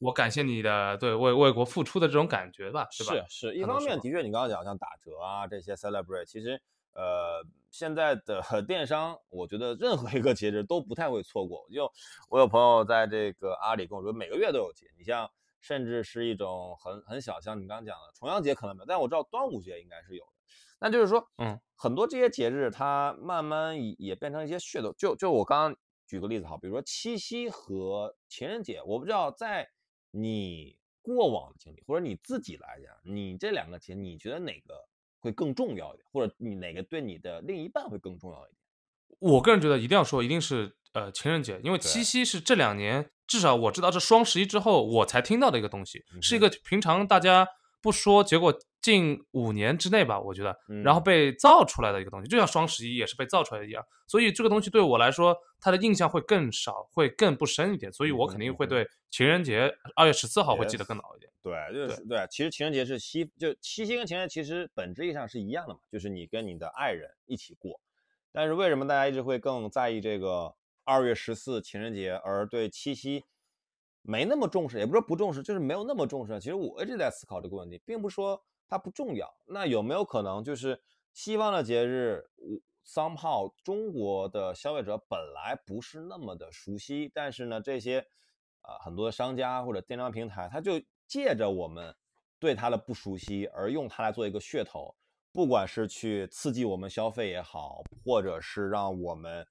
[0.00, 3.12] 我感谢你的对为为国付出的这种感觉吧，是吧？
[3.28, 6.62] 是是，一方面的确，你刚刚讲像打折啊这些 celebrate，其实
[6.98, 11.64] 呃现在的电商，我觉得任何一个节日都不太会错过。
[11.72, 11.90] 就
[12.28, 15.30] 我有朋友在这个阿里跟我说，每个月都有节，你像
[15.60, 20.32] 甚至是一种很很小，像你刚刚讲的重阳节可能没有，但我知道端午节应该是有的。
[20.80, 24.92] 那就是说，嗯，很多这些节日它慢慢也也变成一些噱头。
[24.94, 29.68] 就就我刚刚举个例子好，比如说七夕和情人节，我不知道在
[30.10, 34.88] 你过往的经历或者你自己来讲，你这两个节你觉得哪个
[35.20, 38.58] 会更重要一点，或者你哪个对你的另一半会更重要一点？
[39.32, 47.48] 我个人觉得一定要说，一定是呃情人节，因为七夕是这两年至少我知道是双十一之后我才听到的一个东西，是一嗯个平常大家
[47.80, 61.30] 不说，结果近五年之内吧，我觉得，然后嗯被造出来的一个东西，就像双十一也是被造出来的一样，所以这个东西对我来说，它的印象会更少，会更不深一点，所以我肯定会对情人节二月十四号会记得更牢一点。
[61.42, 62.26] 对，就是对。
[62.30, 67.80] 其实情人节是七，就七夕跟情人节其实本质意义上是一样的嘛，就是你跟你的爱人一起过。
[68.32, 73.24] 但是为什么大家一直会更在意这个二月十四情人节，而对七夕
[74.08, 74.78] 没那么重视？
[74.78, 76.40] 也不是不重视，就是没有那么重视。
[76.40, 79.30] 其实我一直在思考这个问题，并不是说它不重要。
[79.46, 80.80] 那有没有可能就是
[81.12, 87.98] 西方的节日，我 somehow 中国的消费者本来不是那么的熟悉，但是呢，这些
[88.62, 91.94] 啊、很多的商家或者电商平台，他就借着我们
[92.38, 94.94] 对它的不熟悉，而用它来做一个噱头，
[95.34, 99.46] 不管是去刺激我们消费也好，或者是让我们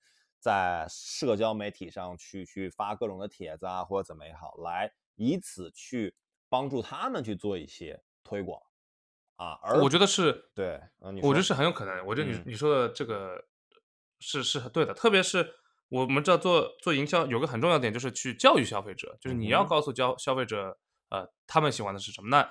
[0.48, 6.16] 在社交媒体上去去发各种的帖子啊，或者怎么也好，来以此去
[6.48, 8.62] 帮助他们去做一些推广
[9.36, 9.60] 啊。
[9.62, 12.06] 而我觉得是对，嗯，我觉得是很有可能。
[12.06, 13.44] 我觉得你、嗯你说的这个
[14.22, 15.54] 是是很对的，特别是
[15.90, 20.80] 我们知道做做营销有个很重要点，就是去教育消费者，就是你要告诉消消费者，
[21.10, 22.30] 呃，他们喜欢的是什么。
[22.30, 22.50] 那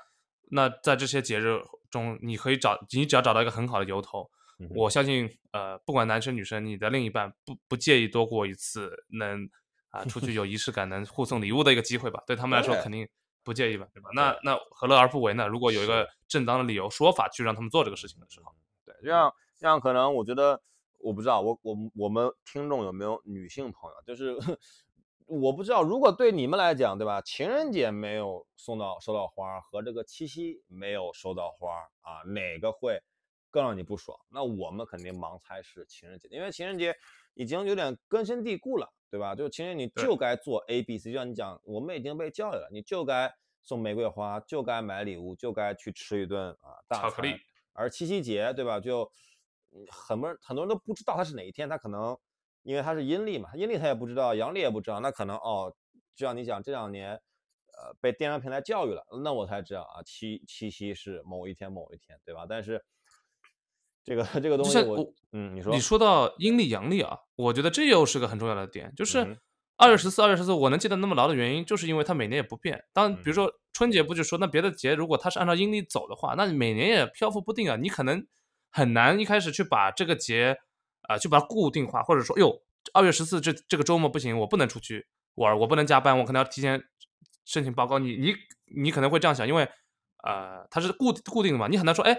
[0.51, 9.49] 那在这些节日中，你可以找你只要找到一个很好的由头，嗯我相信，呃，不管男生女生，你的另一半不不介意多过一次能
[9.91, 12.23] 啊、出去有仪式感，能互送礼物的一个机会吧？
[12.27, 13.09] 对他们来说肯定
[13.43, 13.87] 不介意吧？
[13.95, 14.11] 对吧？
[14.15, 15.47] 那那何乐而不为呢？
[15.47, 18.53] 如果有一个正当的理由说法去让他们做这个事情的时候，
[18.85, 20.61] 对，这样这样可能我觉得，
[20.99, 24.37] 我不知道，我我我们听众有没有女性朋友，就是
[25.27, 27.21] 我不知道，如果对你们来讲，对吧？
[27.23, 33.01] 情人节没有送到收到花儿和这个七夕没有收到花儿啊，哪个会
[33.57, 34.15] 更让你不爽？
[34.29, 36.95] 那我们肯定盲猜是情人节，因为情人节
[37.33, 39.35] 已经有点根深蒂固了，对吧？
[39.35, 47.35] 就情人节你就该做 A B C，就像你讲，我们已经被教育了，你就该送玫瑰花，就该买礼物，就该去吃一顿啊大餐巧克力
[47.73, 48.79] 而七夕节，对吧？
[48.79, 49.11] 就
[49.71, 52.15] 嗯很多人很多人都不知道它是哪一天，他可能
[52.63, 55.75] 因为它是阴历嘛，阴历他也不知道，阳历也不知道，那可能哦，
[56.15, 62.45] 就像你讲这两年，呃，被电商平台教育了，那我才知道啊，七七夕是某一天某一天，对吧？
[62.47, 62.85] 但是
[64.07, 69.37] 这个这个东西我我嗯，你说你说到阴历阳历啊，我觉得这又是个很重要的点，就嗯是哼
[69.77, 72.85] 二月十四、二月十四，我能记得那么牢的原因，就是因为它每年也不变。
[72.93, 78.25] 当比如嗯说春节不就说，那别的节如果它是按照阴历走的话，那每年也漂浮不定啊，你可能
[78.71, 80.57] 很难一开始去把这个节
[81.09, 82.63] 啊、去把它固定化，或者说哟，
[82.95, 86.81] 二月十四这这个周末不行，我不能出去玩儿，我不能加班，我可能要提前
[87.45, 87.99] 申请报告。
[87.99, 88.35] 你你
[88.83, 89.69] 你可能会这样想，因为
[90.23, 92.17] 呃它是固固定的嘛，你很难说哎。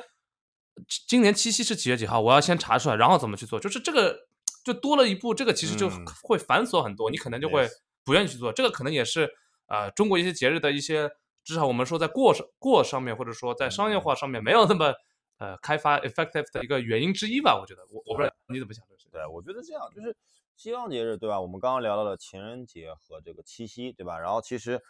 [1.07, 2.19] 今年七夕是几月几号？
[2.21, 3.59] 我要先查出来，然后怎么去做？
[3.59, 4.17] 就是这个
[4.63, 7.67] 就多了一步，这个其实就嗯会繁琐很多，你可能就会
[8.03, 8.51] 不愿意去做。
[8.51, 9.29] 这个可能也是
[9.67, 11.09] 呃中国一些节日的一些，
[11.43, 14.93] 至少我们说在过上过上面，或者说在商业化上面没有那么
[15.37, 17.57] 呃开发 effective 的一个原因之一吧。
[17.59, 19.11] 我觉得，我我不知道你怎么想这个事情。
[19.11, 20.15] 对，我觉得这样就是
[20.55, 21.39] 西方节日，对吧？
[21.39, 24.19] 我们刚刚聊到了情人节和这个七夕，对吧？
[24.19, 24.81] 然后其实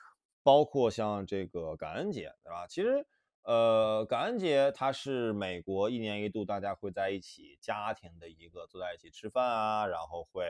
[0.43, 2.65] 包括像这个感恩节，对吧？
[2.67, 3.05] 其实
[3.47, 10.43] 呃，感恩节它是美国一年一度大家会在一起家庭的一个坐在一起吃饭啊，然后会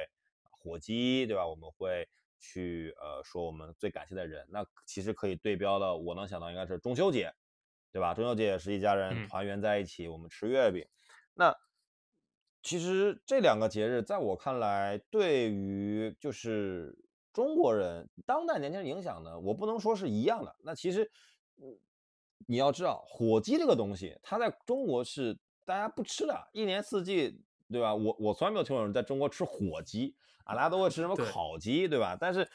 [0.50, 1.48] 火鸡，对吧？
[1.48, 4.48] 我们会去呃说我们最感谢的人。
[4.50, 7.32] 那其实可以对标的，我能想到应该是中秋节，
[7.92, 8.16] 对吧？
[8.16, 10.84] 中秋节也是一家人嗯团圆在一起，我们吃月饼。
[11.36, 11.56] 那
[12.64, 16.98] 其实这两个节日，在我看来，对于就是
[17.32, 20.56] 中国人当代年轻人影响呢，我不能说是一样的。
[20.64, 21.12] 那其实，
[21.62, 21.78] 嗯，
[22.46, 27.96] 你要知道，火鸡这个东西，它在中国是大家不吃的，一年四季，对吧？
[27.96, 32.18] 我我从来没有听过有人在中国吃火鸡啊，大家都会吃什么烤鸡，对吧？
[32.20, 32.48] 但是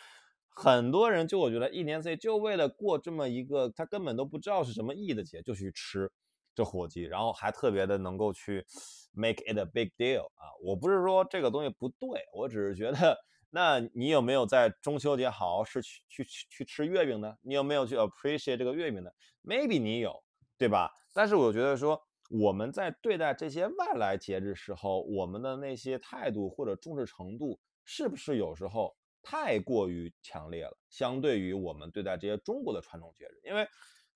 [0.49, 6.11] 很多人就我觉得一年四季就为了过这么一个他根本都不知道是什么意义的节，就去吃
[6.55, 8.65] 这火鸡，然后还特别的能够去
[9.13, 10.53] make it a big deal 啊！
[10.63, 13.19] 我不是说这个东西不对，我只是觉得，
[13.55, 17.37] 那你有没有在中秋节好好是去去去去吃月饼呢？
[17.43, 19.11] 你有没有去 appreciate 这个月饼呢
[19.45, 20.25] ？Maybe 你有，
[20.57, 20.91] 对吧？
[21.13, 30.75] 但是我觉得说我们在对待这些外来节日时候，我们的那些态度或者重视程度，是不是有时候太过于强烈了？
[30.89, 33.69] 相对于我们对待这些中国的传统节日，因为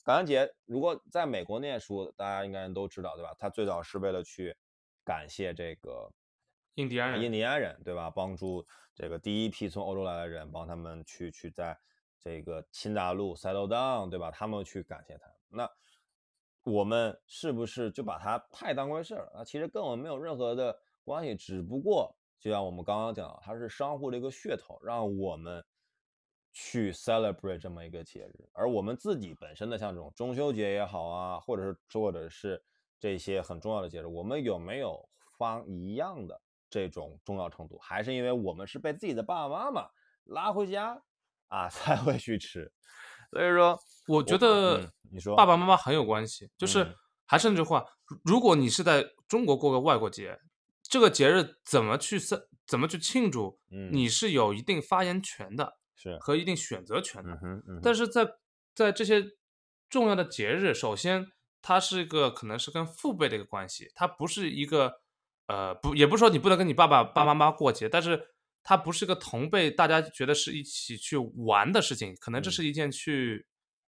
[0.03, 3.35] 感恩节如果在美国念书，大家应该都知道，对吧？
[3.38, 4.57] 它最早是为了去
[5.05, 6.11] 感谢这个
[6.77, 8.11] 印第安人印第安人，对吧？
[8.11, 11.79] 帮助这个第一批从欧洲来的人，帮他们去去在
[12.19, 14.31] 这个新大陆 settle down，对吧？
[14.31, 15.27] 他们去感谢他。
[15.49, 15.71] 那
[16.65, 19.39] 我们是不是就把它太当回事儿了？
[19.39, 25.65] 啊，其实跟我们没有任何的关系，只不过就像我们刚刚讲的，它是商户的一个噱头，让我们
[26.53, 32.62] 去 celebrate 这么一个节日，而我们自己本身的像这种中秋节也好啊，或者是或者是
[32.99, 35.09] 这些很重要的节日，我们有没有
[35.39, 37.79] 发一样的这种重要程度？
[37.79, 39.88] 还是因为我们是被自己的爸爸妈妈
[40.24, 41.02] 拉回家
[41.48, 42.72] 啊 才会去吃？
[43.31, 46.94] 所以说，我觉嗯得你说爸爸妈妈很有关系，就是嗯
[47.26, 50.38] 还是那句话，如如果你是在中国过个外国节，
[50.83, 57.33] 这个节日怎么去怎怎么去庆祝，嗯你是有一定发言权的是，和一定选择权的。
[57.42, 58.29] 嗯嗯，但是在
[58.74, 59.24] 在这些
[59.88, 61.26] 重要的节日，首先
[61.61, 65.00] 它是一个可能是跟父辈的一个关系，它不是一个
[65.47, 68.29] 呃不也不是说你不能跟你爸爸爸妈妈过节，但是
[68.63, 72.53] 它不是个同辈大家觉得是一起去玩的事情，可能这嗯。
[72.53, 73.47] 是一件去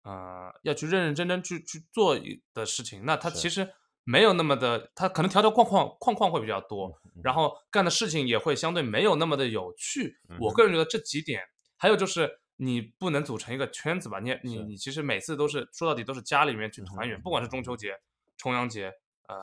[0.03, 3.69] 呃要去认认真真去去做一的事情，那它其实
[4.03, 10.17] 没有那么的，它可能条条框框框框会比较多，嗯然后干的事情也会相对没有那么的有趣。
[10.39, 10.71] 我嗯个人。
[10.71, 11.43] 觉得这几点，
[11.77, 14.19] 还有就是你不能组成一个圈子吧？
[14.19, 17.93] 你你你其实每次都是说到底都是家里面去团圆，不管是中秋节、
[18.37, 18.91] 重阳节，
[19.27, 19.35] 呃，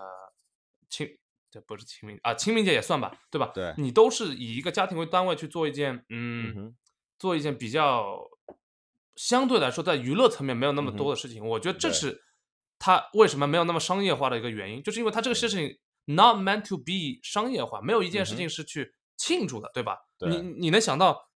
[0.89, 1.07] 清
[1.51, 3.51] 这不是清明啊，清明节也算吧，对吧？
[3.55, 6.77] 对你都是以一个家庭为单位去做一件，嗯，嗯
[7.19, 8.19] 做一件比较
[9.17, 11.45] 相对来说在娱乐层面没有那么多的事情。
[11.45, 12.23] 我觉得这是
[12.79, 19.97] 他为什么没有那么商业化的一个原因，就是因为他这个事情 not meant to be 商业化，没有一件事情是去庆祝的，对吧？
[20.19, 21.29] 对你你能想到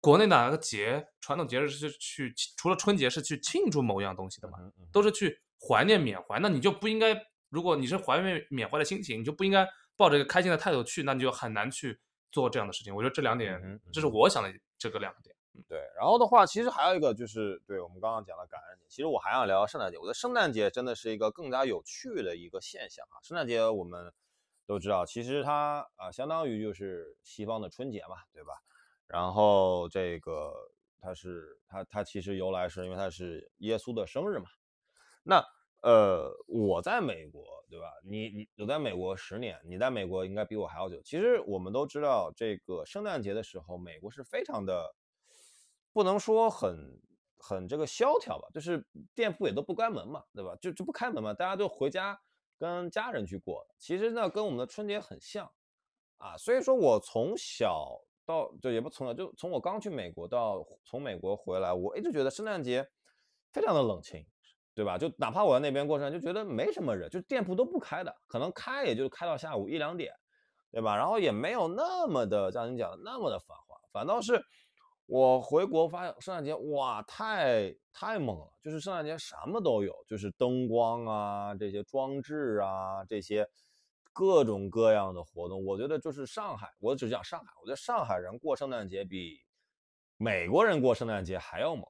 [0.00, 4.58] 国内哪个节传统节日是去除了春节是去庆祝某样东西的吗？
[4.92, 7.14] 都是去怀念缅怀，那你就不应该，
[7.52, 12.94] 如果你是怀缅缅怀的心情，你就不应该抱着一个开心的态度去，那你就很难去做这样的事情。
[12.94, 15.36] 我觉得这两点，这是我想的这个两点。
[15.68, 19.98] 对，然后的话，其实还有一个就是，对我们刚刚讲了感恩节，其实我还想聊圣诞节。
[19.98, 23.20] 我觉得圣诞节真的是一个更加有趣的一个现象啊。
[23.22, 24.10] 圣诞节我们
[24.66, 28.54] 都知道，其实它啊、相当于就是西方的春节嘛，对吧？
[29.06, 30.54] 然后这个
[30.98, 34.46] 它是它它其实由来是因为它是耶稣的生日嘛。
[35.22, 35.44] 那
[35.82, 37.92] 呃，我在美国，对吧？
[38.04, 41.02] 你你我在美国十年，你在美国应该比我还要久。
[41.02, 44.94] 其实我们都知道，这个圣诞节的时候，美国是非常的，
[45.92, 47.00] 不能说很
[47.36, 50.56] 很这个萧条吧，就是店铺也都不关门嘛，对吧？
[50.60, 52.16] 就就不开门嘛，大家就回家
[52.56, 53.66] 跟家人去过。
[53.76, 55.50] 其实呢，跟我们的春节很像
[56.18, 56.36] 啊。
[56.36, 62.88] 所以说我从小到就也不从小，就从我刚去美国到从美国回来，我一直觉得圣诞节
[63.50, 64.24] 非常的冷清。
[64.74, 64.96] 对吧？
[64.96, 70.12] 就哪怕我在那边过圣诞，就觉得没什么人，就店铺都不开的，可能开也就开到下午一两点，
[70.70, 70.96] 对吧？
[70.96, 74.42] 然后也没有那么的像你讲的那么的繁华，反倒是
[75.06, 83.46] 我回国发现圣诞节哇，太太猛了，就是圣诞节什么都有，就是灯光啊，这些装置啊，这些
[84.14, 85.62] 各种各样的活动。
[85.66, 89.38] 我觉得就是上海，我只讲上海，我觉得上海人过圣诞节比
[90.16, 91.84] 美国人过圣诞节还要猛。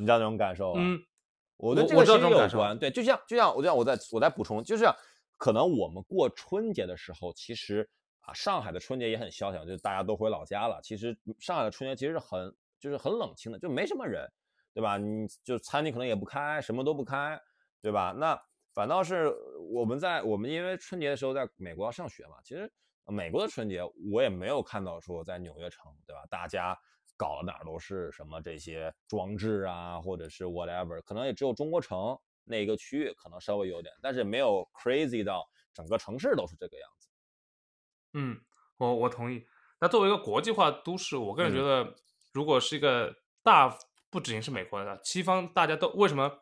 [0.00, 0.80] 你知道那种感受吗？
[0.82, 1.00] 嗯，
[1.58, 4.86] 我觉得我我这个有关，对，就像就像我这样，我再我再补充，就是
[5.36, 7.88] 可能我们过春节的时候，其实
[8.20, 10.80] 啊，上海的春节也很萧条，就是大家都回老家了。
[10.82, 14.26] 其实上海的春节其实是很就是很冷清的，就没什么人。
[14.72, 14.96] 对吧？
[14.96, 17.38] 你就餐厅可能也不开，什么都不开，
[17.82, 18.14] 对吧？
[18.16, 18.40] 那
[18.72, 19.28] 反倒是
[19.72, 22.72] 我们在我们因为春节的时候在美国要上学嘛，其实
[23.04, 23.82] 美国的春节
[24.12, 26.24] 我也没有看到说在纽约城，对吧？
[26.30, 26.78] 大家
[27.20, 37.08] 搞了哪儿都是什么这些装置啊，或者是 whatever，可能也只有中国城那一个区域可能稍微有点，但是没有 crazy 到整个城市都是这个样子。
[38.14, 38.40] 嗯，
[38.78, 39.46] 我我同意。
[39.82, 41.94] 那作为一个国际化都市，我个人觉得，
[42.32, 43.68] 如果是一个大，
[44.08, 46.40] 不仅仅是美国的西方，大家都为什么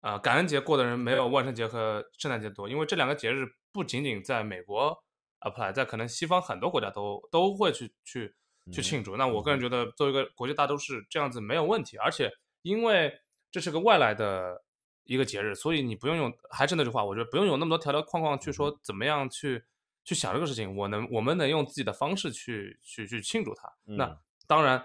[0.00, 0.18] 啊？
[0.18, 2.68] 感恩节过的人没有万圣节和圣诞节多？
[2.68, 4.98] 因为这两个节日不仅仅在美国
[5.42, 8.34] apply，在可能西方很多国家都都会去去
[8.72, 9.16] 去庆祝。
[9.16, 11.96] 那我个人觉得，作为一个国际大都市，这样子没有问题。
[11.96, 12.30] 而且，
[12.62, 13.12] 因为
[13.50, 14.62] 这是个外来的
[15.04, 19.64] 一个节日，所以你不用用，还是那句话，我觉得不用有那么多条条框框去说怎么样去。
[20.04, 23.70] 去想这个事情，我能，我们能用自己的方式去去去庆祝它。
[23.84, 24.82] 那当然，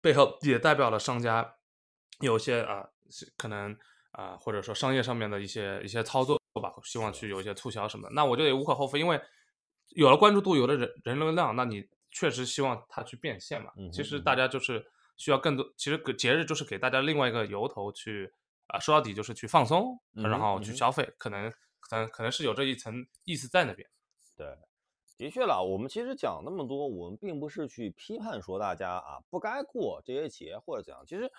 [0.00, 1.56] 背后也代表了商家
[2.20, 2.86] 有些啊，
[3.36, 3.76] 可能
[4.12, 8.14] 啊，或者说商业上面的一些一些操作吧，希望去有一些促销什么的。
[8.14, 9.20] 那我觉得也无可厚非，因为
[9.88, 13.70] 有了关注度，有了人人流量，那你确实希望它去变现嘛。
[13.92, 14.82] 其实大家就是
[15.18, 18.32] 需要更多，其实节日就是给大家另外一个由头去
[18.68, 23.86] 啊，说到底就是去放松，然后去消费，可能可能可能是有这一层意思在那边。
[24.36, 24.56] 对，
[25.18, 31.30] 的确啦，我们其实讲那么多，我们并不是去批判说大家啊不该过这些节或者怎样，其实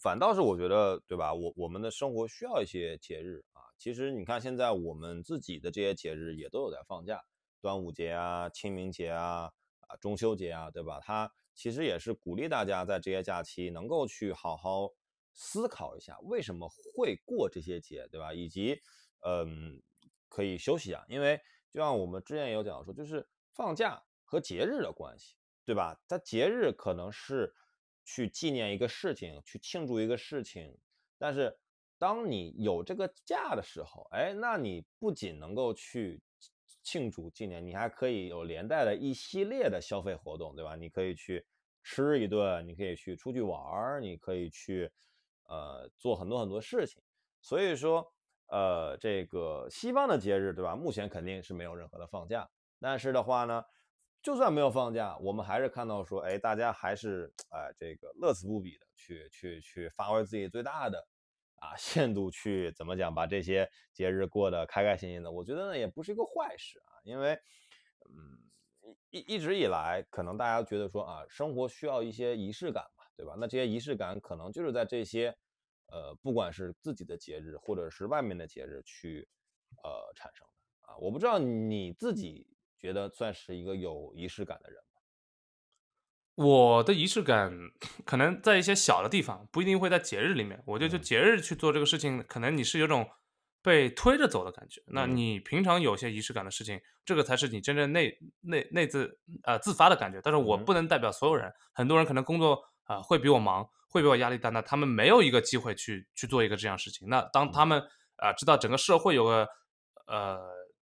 [0.00, 1.34] 反倒是我觉得，对吧？
[1.34, 3.60] 我我们的生活需要一些节日啊。
[3.76, 7.24] 其实你看，现在我们自己的这些节日也都有在放假，
[7.60, 9.52] 端午节啊、清明节啊、啊
[10.00, 11.00] 中秋节啊，对吧？
[11.00, 14.90] 它其实也是鼓励大家在这些假期能够去好好
[15.32, 18.32] 思考一下为什么会过这些节，对吧？
[18.32, 18.80] 以及
[19.24, 19.82] 嗯，
[20.28, 21.40] 可以休息啊，因为。
[21.72, 23.24] 就像我们之前也有讲说，就是
[23.54, 25.96] 放假和节日的关系，对吧？
[26.08, 27.54] 它节日可能是
[28.04, 30.76] 去纪念一个事情，去庆祝一个事情，
[31.16, 31.56] 但是
[31.96, 36.20] 当你有这个假的时候，哎，那你不仅能够去
[36.90, 40.74] 庆祝纪念，你还可以有连带的一系列的消费活动，对吧？
[40.74, 41.46] 你可以去
[41.84, 44.90] 吃一顿，你可以去出去玩儿，你可以去
[45.44, 47.00] 呃做很多很多事情，
[47.40, 48.12] 所以说。
[48.52, 50.74] 呃，这个西方的节日，对吧？
[50.74, 53.64] 目前肯定是没有任何的放假，但是的话呢，
[54.20, 60.98] 就算没有放假，我们还是看到说，哎，大家还是哎这个乐此不彼的去去去发挥自己最大的
[61.60, 65.30] 啊限度去怎么讲，把这些节日过得开开心心的。
[65.30, 67.38] 我觉得呢，也不是一个坏事啊，因为
[68.08, 73.34] 嗯一一直以来，可能大家觉得说啊，生活需要一些仪式感嘛，对吧？
[73.38, 75.34] 那这些仪式感可能就是在这些。
[75.92, 79.28] 呃，不管是自己的节日，或者是外面的节日去，
[79.82, 82.46] 呃，产生的啊，我不知道你自己
[82.78, 84.80] 觉得算是一个有仪式感的人？
[86.42, 87.52] 我的仪式感
[88.06, 90.58] 可能在一些小的地方，不一定会在节日里面。
[90.64, 93.06] 我觉得就节日去做这个事情，可能你是有种
[93.62, 94.80] 被推着走的感觉。
[94.86, 100.18] 那你平常有些仪式感的事情，这个才是你真正内内内自呃自发的感觉。
[100.22, 103.68] 但是我不能代表所有人，很多人可能工作啊会比我忙。
[103.92, 107.08] 会比我压力大，那他们没有一个机会去去做一个这样事情。
[107.08, 107.82] 那当他们
[108.18, 109.48] 啊知道整个社会有个
[110.06, 110.38] 呃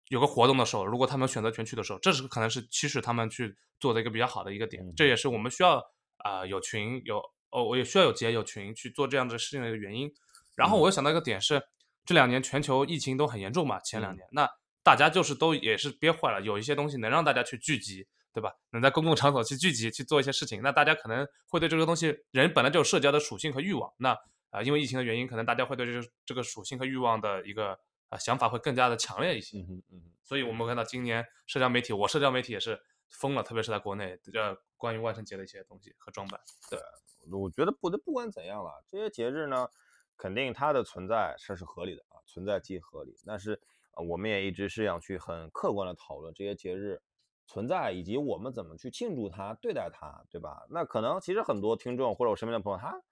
[0.09, 4.83] 有个活动的时候，如果他们选择权去的时候，这是可能是驱使他们去做的一个比较好的一个点。
[4.97, 5.83] 这也是我们需要
[6.19, 10.11] 啊有群有哦，我也需要有节有群去做这样的事情的一个原因。
[10.57, 11.63] 然后我又想到一个点是，
[12.05, 14.49] 这两年全球疫情都很严重嘛，前两年那
[14.83, 18.07] 大家就是都也是憋坏了，有一些东西能让大家去聚集。
[18.31, 18.53] 对吧？
[18.71, 23.91] 能在公共场所去聚集去做一些事情，那大家可能会对这个东西，人本来就有社交的属性和欲望。
[23.97, 24.17] 那
[24.51, 27.77] 啊，因为疫情的原因，可能大家会对这个这个属性和欲望的一个
[28.09, 29.59] 啊想法会更加的强烈一些。
[29.59, 30.03] 嗯嗯。
[30.23, 36.41] 所以我们看到今年社交媒体，我社交媒体也是疯了，特别是在国内，呃，关于万圣节的一些东西和装扮。
[36.71, 36.79] 对，
[37.33, 39.69] 我觉得不不管怎样了，这些节日呢，
[40.17, 43.15] 肯定它的存在是是合理的啊，存在即合理。
[43.27, 43.61] 但是
[44.09, 47.01] 我们也一直是想去很客观的讨论这些节日。
[47.51, 50.67] 存在以及我们怎么去庆祝它、对待它，对吧？
[50.69, 53.03] 那可能其实很多听众或者我身边的朋友，他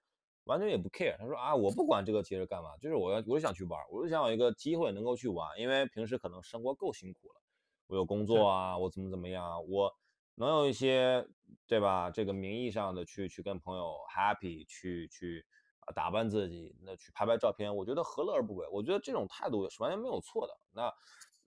[0.47, 1.15] 完全也不 care。
[1.17, 7.41] 他说啊，我不管这个其实干嘛，就是我要，我就想去玩，我就想有一个机会能够去玩，因为平时可能生活够辛苦了，
[7.87, 9.93] 我有工作啊，我怎么怎么样，我
[10.35, 11.27] 能有一些，
[11.67, 12.09] 对吧？
[12.09, 15.45] 这个名义上的去去跟朋友 happy，去去
[15.81, 18.67] 啊打扮自己，那去拍拍照片，我觉得何乐而不为？
[18.71, 20.57] 我觉得这种态度是完全没有错的。
[20.71, 20.83] 那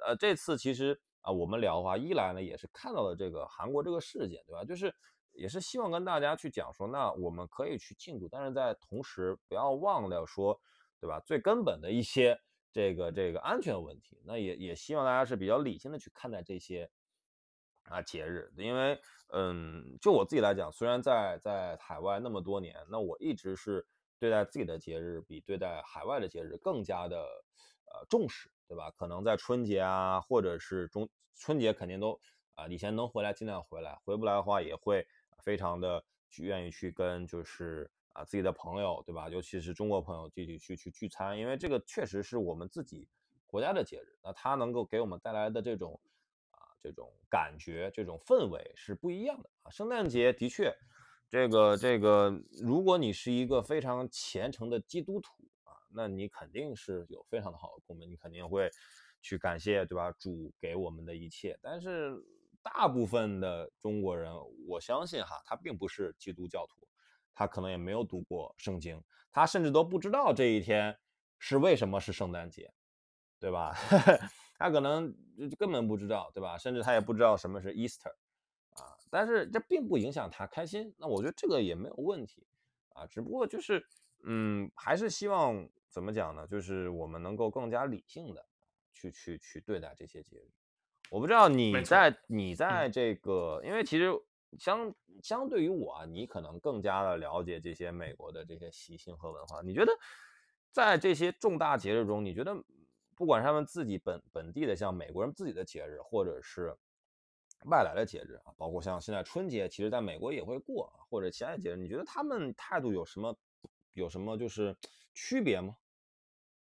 [0.06, 1.00] 呃，这次其实。
[1.22, 4.64] 啊，我们聊的话，一来呢也是看到了这个韩国这个事件，对吧？
[4.64, 4.90] 就是
[5.32, 10.60] 也是希望跟大家去讲说，那我们可以去庆祝，但是在同时不要忘了说，
[11.00, 11.20] 对吧？
[11.20, 12.40] 最根本的一些
[12.72, 16.90] 这个这个安全问题，那也也希望大家是比较理性的去看待这些
[17.84, 19.00] 啊节日，因为
[19.32, 23.86] 嗯，就我自己来讲，虽然在在海外那么多年，那我一直是
[24.18, 27.16] 对待自己的节日比对待海外的节日更加的
[27.86, 28.90] 呃重视，对吧？
[28.90, 32.20] 可能在春节啊，或者是中春节肯定都
[32.54, 35.06] 啊，以前能回来尽量回来，回不来的话也会
[35.40, 39.28] 非常的去愿意去跟就是啊自己的朋友，对吧？
[39.28, 43.08] 尤其是中国朋友继续去去聚餐，因为这个确实是我们自己
[43.46, 46.00] 国家的节日，那它能够给我们带来的这种
[46.52, 49.70] 啊这种感觉、这种氛围是不一样的啊。
[49.70, 50.72] 圣诞节的确。
[51.32, 55.30] 这个这个，如果你是一个非常虔诚的基督徒
[55.62, 58.68] 啊，那你肯定是有非常的好的功能，你肯定会
[59.22, 60.10] 去感谢，对吧？
[60.18, 61.56] 主给我们的一切。
[61.62, 62.20] 但是
[62.62, 64.32] 大部分的中国人，
[64.66, 66.86] 我相信哈，他并不是基督教徒，
[67.34, 69.02] 他可能也没有读过圣经，
[69.32, 70.98] 他甚至都不知道这一天
[71.38, 72.72] 是为什么是圣诞节，
[73.38, 73.74] 对吧？
[74.58, 75.14] 他可能
[75.58, 76.58] 根本不知道，对吧？
[76.58, 78.10] 甚至他也不知道什么是 Easter
[78.76, 78.96] 啊。
[79.10, 82.46] 但是这并不影响他开心，那我觉得这个也没有问题
[82.90, 83.82] 啊，只不过就是，
[84.24, 86.46] 嗯，还是希望怎么讲呢？
[86.46, 88.46] 就是我们能够更加理性的
[88.92, 90.50] 去去去对待这些节日。
[91.10, 94.10] 我不知道你在你在这个，因为其实
[94.58, 99.60] 相相对于我啊，你可能更加的了解这些美国的这些习性和文化。
[99.60, 99.92] 你觉得
[100.70, 102.56] 在这些重大节日中，你觉得
[103.14, 106.74] 不管是他们自己本本地的，像美国人自己的节日，或者是。
[107.66, 113.36] 外来的节日啊，包括像现在春节，其实在美国也会过，或者其他节日，你觉得他们态度有什么
[113.92, 114.74] 有什么就是
[115.12, 115.76] 区别吗？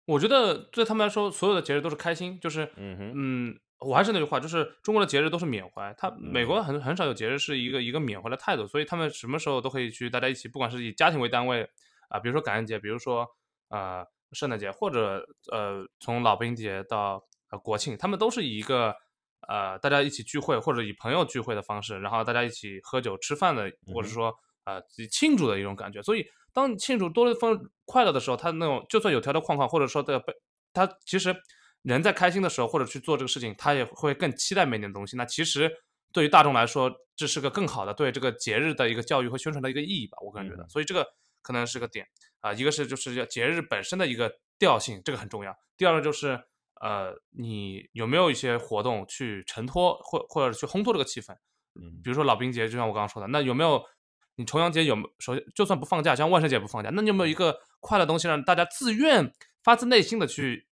[0.06, 11.70] 我觉得对他们来说，所有的节日都是开心，就是嗯哼，嗯，我还是那句话，就是中国的节日都是缅怀，他美国很很少有节日是一个一个缅怀的态度，所以他们什么时候都可以去大家一起，不管是以家庭为单位
[12.10, 13.28] 啊，比如说感恩节，比如说
[13.70, 18.96] 呃圣诞节，或者呃从老兵节到呃国庆，他们都是以一个。
[19.46, 24.82] 呃，大家一起聚会，或者以朋友聚会的方式，然后大家一起喝酒吃饭的，或者说呃
[25.12, 26.02] 庆祝的一种感觉。
[26.02, 30.34] 所以，当庆祝多了份快乐的时候，他那种就算有条条框框，或者说的被
[30.72, 31.36] 他其实
[31.84, 35.16] 人在开心的时候，或者去做这个事情，他也会更期待每年的东西。
[35.16, 35.72] 那其实
[36.12, 40.18] 对于大众来说，这是个更好的对这个节日的一个教育和宣传的一个意义吧。
[40.22, 41.08] 我个人觉得，所以这个
[41.42, 42.08] 可能是个点
[42.42, 42.52] 啊。
[42.52, 45.56] 一个是就是要节日本身的一个调性，这个很重要。
[45.78, 46.42] 第二个就是。
[46.82, 51.32] 呃，你有没有一些活动去承托或或者去烘托这个气氛？
[51.76, 53.82] 嗯，比如说老兵节，就像我刚刚说的，那有没有
[54.36, 59.32] 你重阳节有首先就算不放假，像万圣节不放假，那你有没有一个快乐东西让大家自愿
[59.64, 60.68] 发自内心的去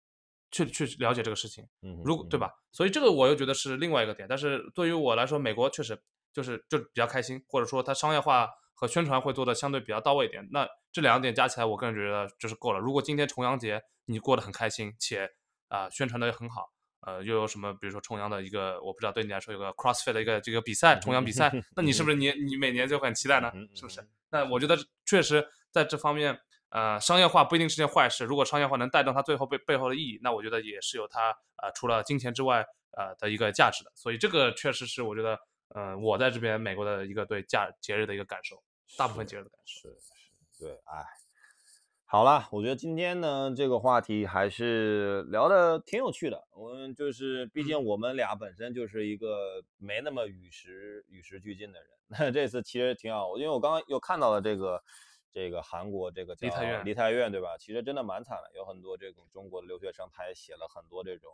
[0.51, 1.67] 去去了解这个事情？
[1.81, 2.51] 嗯，如果对吧？
[2.71, 4.27] 所以这个我又觉得是另外一个点。
[4.27, 6.01] 但是对于我来说，美国确实
[6.33, 10.47] 就是就比较开心，或者说它商业化和宣传会做的相对比较到位一点。
[10.51, 12.79] 那这两点加起来，我个人觉得就是够了。
[12.79, 15.29] 如果今天重阳节你过得很开心，且
[15.67, 16.69] 啊，宣传的也很好，
[17.01, 23.51] 呃，又有什么，比如说重阳的一个，我不知道对你来说有个 CrossFit 的一个这个比赛，重阳比赛， 那你是不是你你每年就很期待呢？
[23.75, 24.01] 是不是？
[24.29, 26.39] 那我觉得确实在这方面，
[26.69, 28.25] 呃，商业化不一定是件坏事。
[28.25, 31.29] 如果商业化能带动它最后背背后的意义，那我觉得也是有它
[31.61, 33.91] 呃除了金钱之外呃的一个价值的。
[33.95, 35.39] 所以这个确实是我觉得，
[35.69, 38.61] 呃，我在这边美国的一个对假节日的一个感受，
[38.97, 39.89] 大部分节日的感受。
[39.89, 41.05] 是是，对，哎。
[42.09, 46.41] 好了，我觉得今天呢这个话题还是聊的挺有趣的。
[46.53, 51.89] 我们就是，毕竟我们俩本身就是一个没那么与时与时俱进的人。
[52.07, 54.81] 那 这次其实挺好，因为我刚刚又看到了这个
[55.31, 57.57] 这个韩国这个梨泰院，梨泰院对吧？
[57.57, 61.31] 其实真的蛮惨的，有很多这种中国的留学生，他也写了很多这种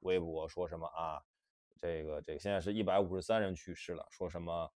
[0.00, 1.22] 微博，说什么啊，
[1.76, 4.72] 这个这个现在是一百五十三人去世了，说什么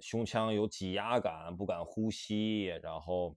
[0.00, 3.36] 胸腔有挤压感，不敢呼吸，然后。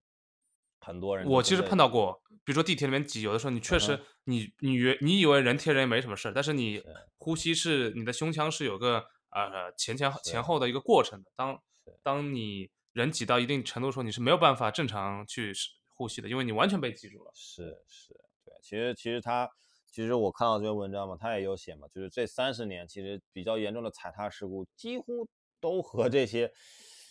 [0.81, 6.81] 很多人，我其实碰到过，比如说地铁里面挤，有的时候你确实，你你你以为人贴人没什么事但是你
[7.17, 11.29] 呼吸是你的胸腔是有个呃前前前后的一个过程的。
[11.35, 11.61] 当
[12.01, 15.53] 当你人挤到一定程度的时候，你是没有办法正常去
[15.87, 17.31] 呼吸的，因为你完全被挤住了。
[17.33, 18.13] 是是，
[18.45, 19.49] 对，其实其实他
[19.91, 25.27] 其实我看到这篇文章嘛，他也有写嘛，就是这三十年其实比较严重的踩踏事故几乎
[25.59, 26.51] 都和这些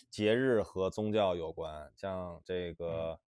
[0.09, 3.19] 节日和宗教有关，像这个。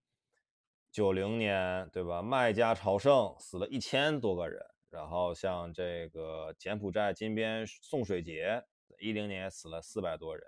[0.93, 2.21] 九零年，对吧？
[2.21, 8.61] 麦加朝圣死了一千多个人，然后像这个柬埔寨金边送水节，
[8.99, 10.45] 一零年死了四百多人，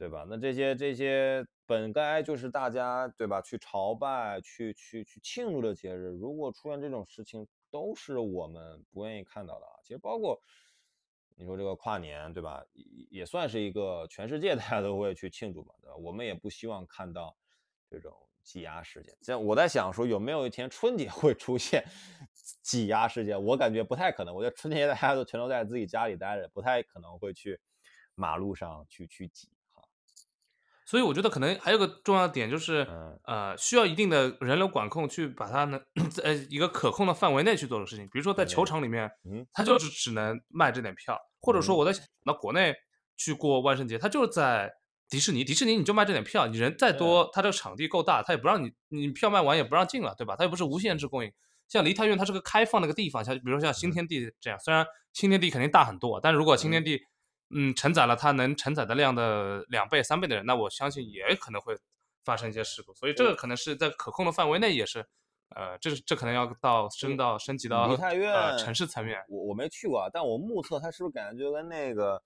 [0.00, 0.24] 对吧？
[0.26, 3.42] 那这些这些本该就是大家对吧？
[3.42, 9.76] 去朝拜、去去去庆祝的节日，如果出现这种事情，都是我们不愿意看到的啊。
[9.82, 10.40] 其实包括
[11.36, 12.64] 你说这个跨年，对吧？
[13.10, 15.96] 也算是一个全世界 大家都会去庆祝嘛，对吧？
[15.96, 17.36] 我们也不希望看到
[17.86, 18.10] 这种。
[18.42, 21.84] 挤压事件，像我在想说，有没有一天春节 会出现
[22.62, 23.40] 挤压事件？
[23.40, 24.34] 我感觉不太可能。
[24.34, 27.60] 我觉得春节大家都全都在自己家里待着，不太可能会去
[28.14, 29.50] 马路上去去挤。
[30.90, 35.80] 所以我觉得可能还有个重要的点就是，嗯呃，需要一定的人流管控去把它能
[36.10, 38.04] 在一个可控的范围内去做的事情。
[38.06, 42.74] 比如说在球场里面，嗯它就是只能卖这点票，或者说嗯我在想到国内
[43.16, 44.68] 去过万圣节，它就是在
[45.08, 50.34] 迪士尼，迪士尼你就卖这点票，你人再多，它这个场地够大，它也不让你你票卖完也不让进了，对吧？
[50.36, 51.32] 它又不是无限制供应。
[51.68, 57.00] 像梨泰院，它是个开放的一个地方，像比如说像新天地这样，虽然新天地肯定大很多，但如果新天地
[57.50, 61.76] 嗯承载了它能承载的量的两倍、三倍的人，那我相信也可能会
[62.24, 62.94] 发生一些事故。
[62.94, 65.04] 所以这个可能是在可控的范围内，也是
[65.56, 69.20] 呃，这是这可能要到升到升级到梨泰院呃城市层面。
[69.28, 72.22] 我我没去过啊，但我目测它是不是感觉就跟那个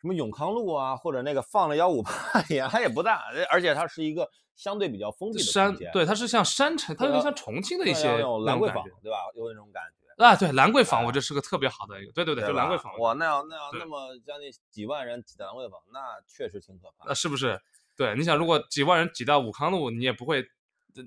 [0.00, 2.12] 什么永康路啊，或者那个放了幺五八
[2.48, 8.06] 一样，它也不大，而且它是一个相对比较封闭的山对，它是像山城，它有点像重庆的一些
[8.46, 9.18] 兰桂坊对吧？
[9.34, 9.99] 有那种感觉。
[10.24, 17.14] 啊，对，兰桂坊，啊我这是个特别好的一个，对对对，对就兰桂坊，哇，那要那要那么将近几万人挤在兰桂坊，那确实挺可怕呃，的。
[17.14, 17.60] 是不是？
[17.96, 20.44] 对，你想，如果几万人挤到武康路，你也不会，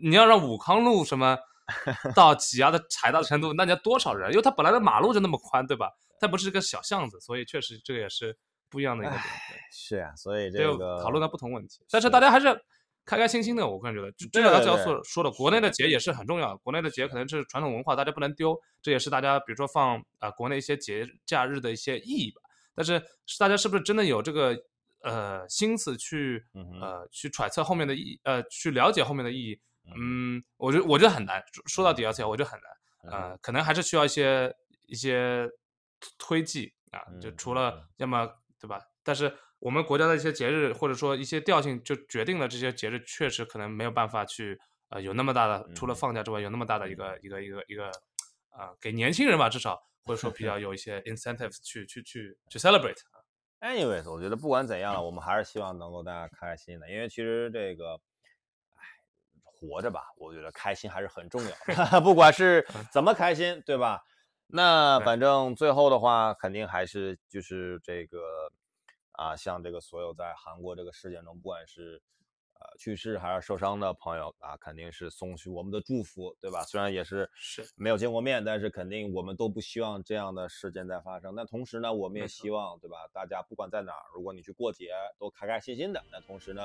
[0.01, 1.37] 你要让武康路什么
[2.15, 4.29] 到挤压的踩到的程度，那你要多少人？
[4.31, 5.91] 因为它本来的马路就那么宽，对吧？
[6.19, 8.37] 它不是一个小巷子，所以确实这个也是
[8.69, 9.23] 不一样的一个点。
[9.71, 12.47] 是呀、所以，这个讨论到不同问题，但是是大家还是
[13.05, 13.67] 开开心心的。
[13.67, 16.57] 我个人觉得，就就对像刚才对对说说的，国内的节也是很重要的。
[16.57, 22.41] 国内的节可能是传统文化，大家不能丢，这也是大家比如说放啊、呃国内一些节假日的一些意义吧。
[22.75, 24.57] 但是是大家是不是真的有这个
[25.01, 26.43] 呃心思去
[26.81, 29.59] 呃去揣测后面的意义，呃去了解后面的意义？
[29.85, 31.43] 嗯嗯，我觉得我觉得很难。
[31.51, 32.71] 说说到底，而且我觉得很难。
[33.03, 34.55] 嗯呃，可能还是需要一些
[34.87, 35.49] 一些
[36.17, 38.25] 推计啊，就除了要么
[38.57, 38.81] 对吧？
[39.03, 44.59] 但是我们国家的一些节日或者说一些调性，就决定了这些节日确实可能没有办法去
[44.89, 47.85] 呃有那么大的，除了嗯放假之外，有那么大的一个一个一个一个
[48.51, 52.97] 呃给年轻人吧，至少或者说比较 有一些 incentives 去去去去 celebrate。
[53.61, 57.93] Anyways，我觉得不管怎样了，我们还是希望能够大家开开心心的，因为其实这个，
[58.75, 58.83] 哎，
[59.45, 61.49] 活着吧，我觉得开心还是很重要
[61.89, 64.03] 的， 不管是怎么开心，对吧？
[64.47, 68.51] 那反正最后的话，肯定还是就是这个
[69.13, 72.01] 啊，像这个所有在韩国这个事件中，不管是
[72.53, 76.63] 呃去世还是受伤的朋友啊，肯定是送去我们的祝福，对吧？
[76.63, 81.33] 虽然也是是没有见过面，但是肯定我们都不希望这样的事件再发生。
[81.35, 83.07] 那同时呢，我们也希望，对吧？
[83.13, 86.03] 大家不管在哪儿，如果你去过节，都开开心心的。
[86.11, 86.63] 那同时呢，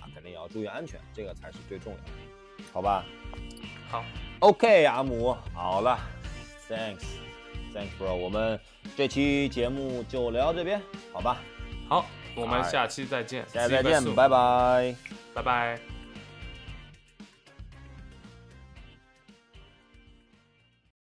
[0.00, 2.04] 啊，肯定也要注意安全，这个才是最重要的，
[2.72, 3.04] 好吧
[3.88, 4.04] 好
[4.40, 5.98] ，？OK，阿姆，好了
[6.68, 8.58] ，Thanks，Thanks bro，我们
[8.96, 10.82] 这期节目就聊到这边，
[11.12, 11.40] 好吧？
[11.88, 14.94] 好，我们下期再见，下期再见拜拜。
[15.34, 15.95] 拜拜。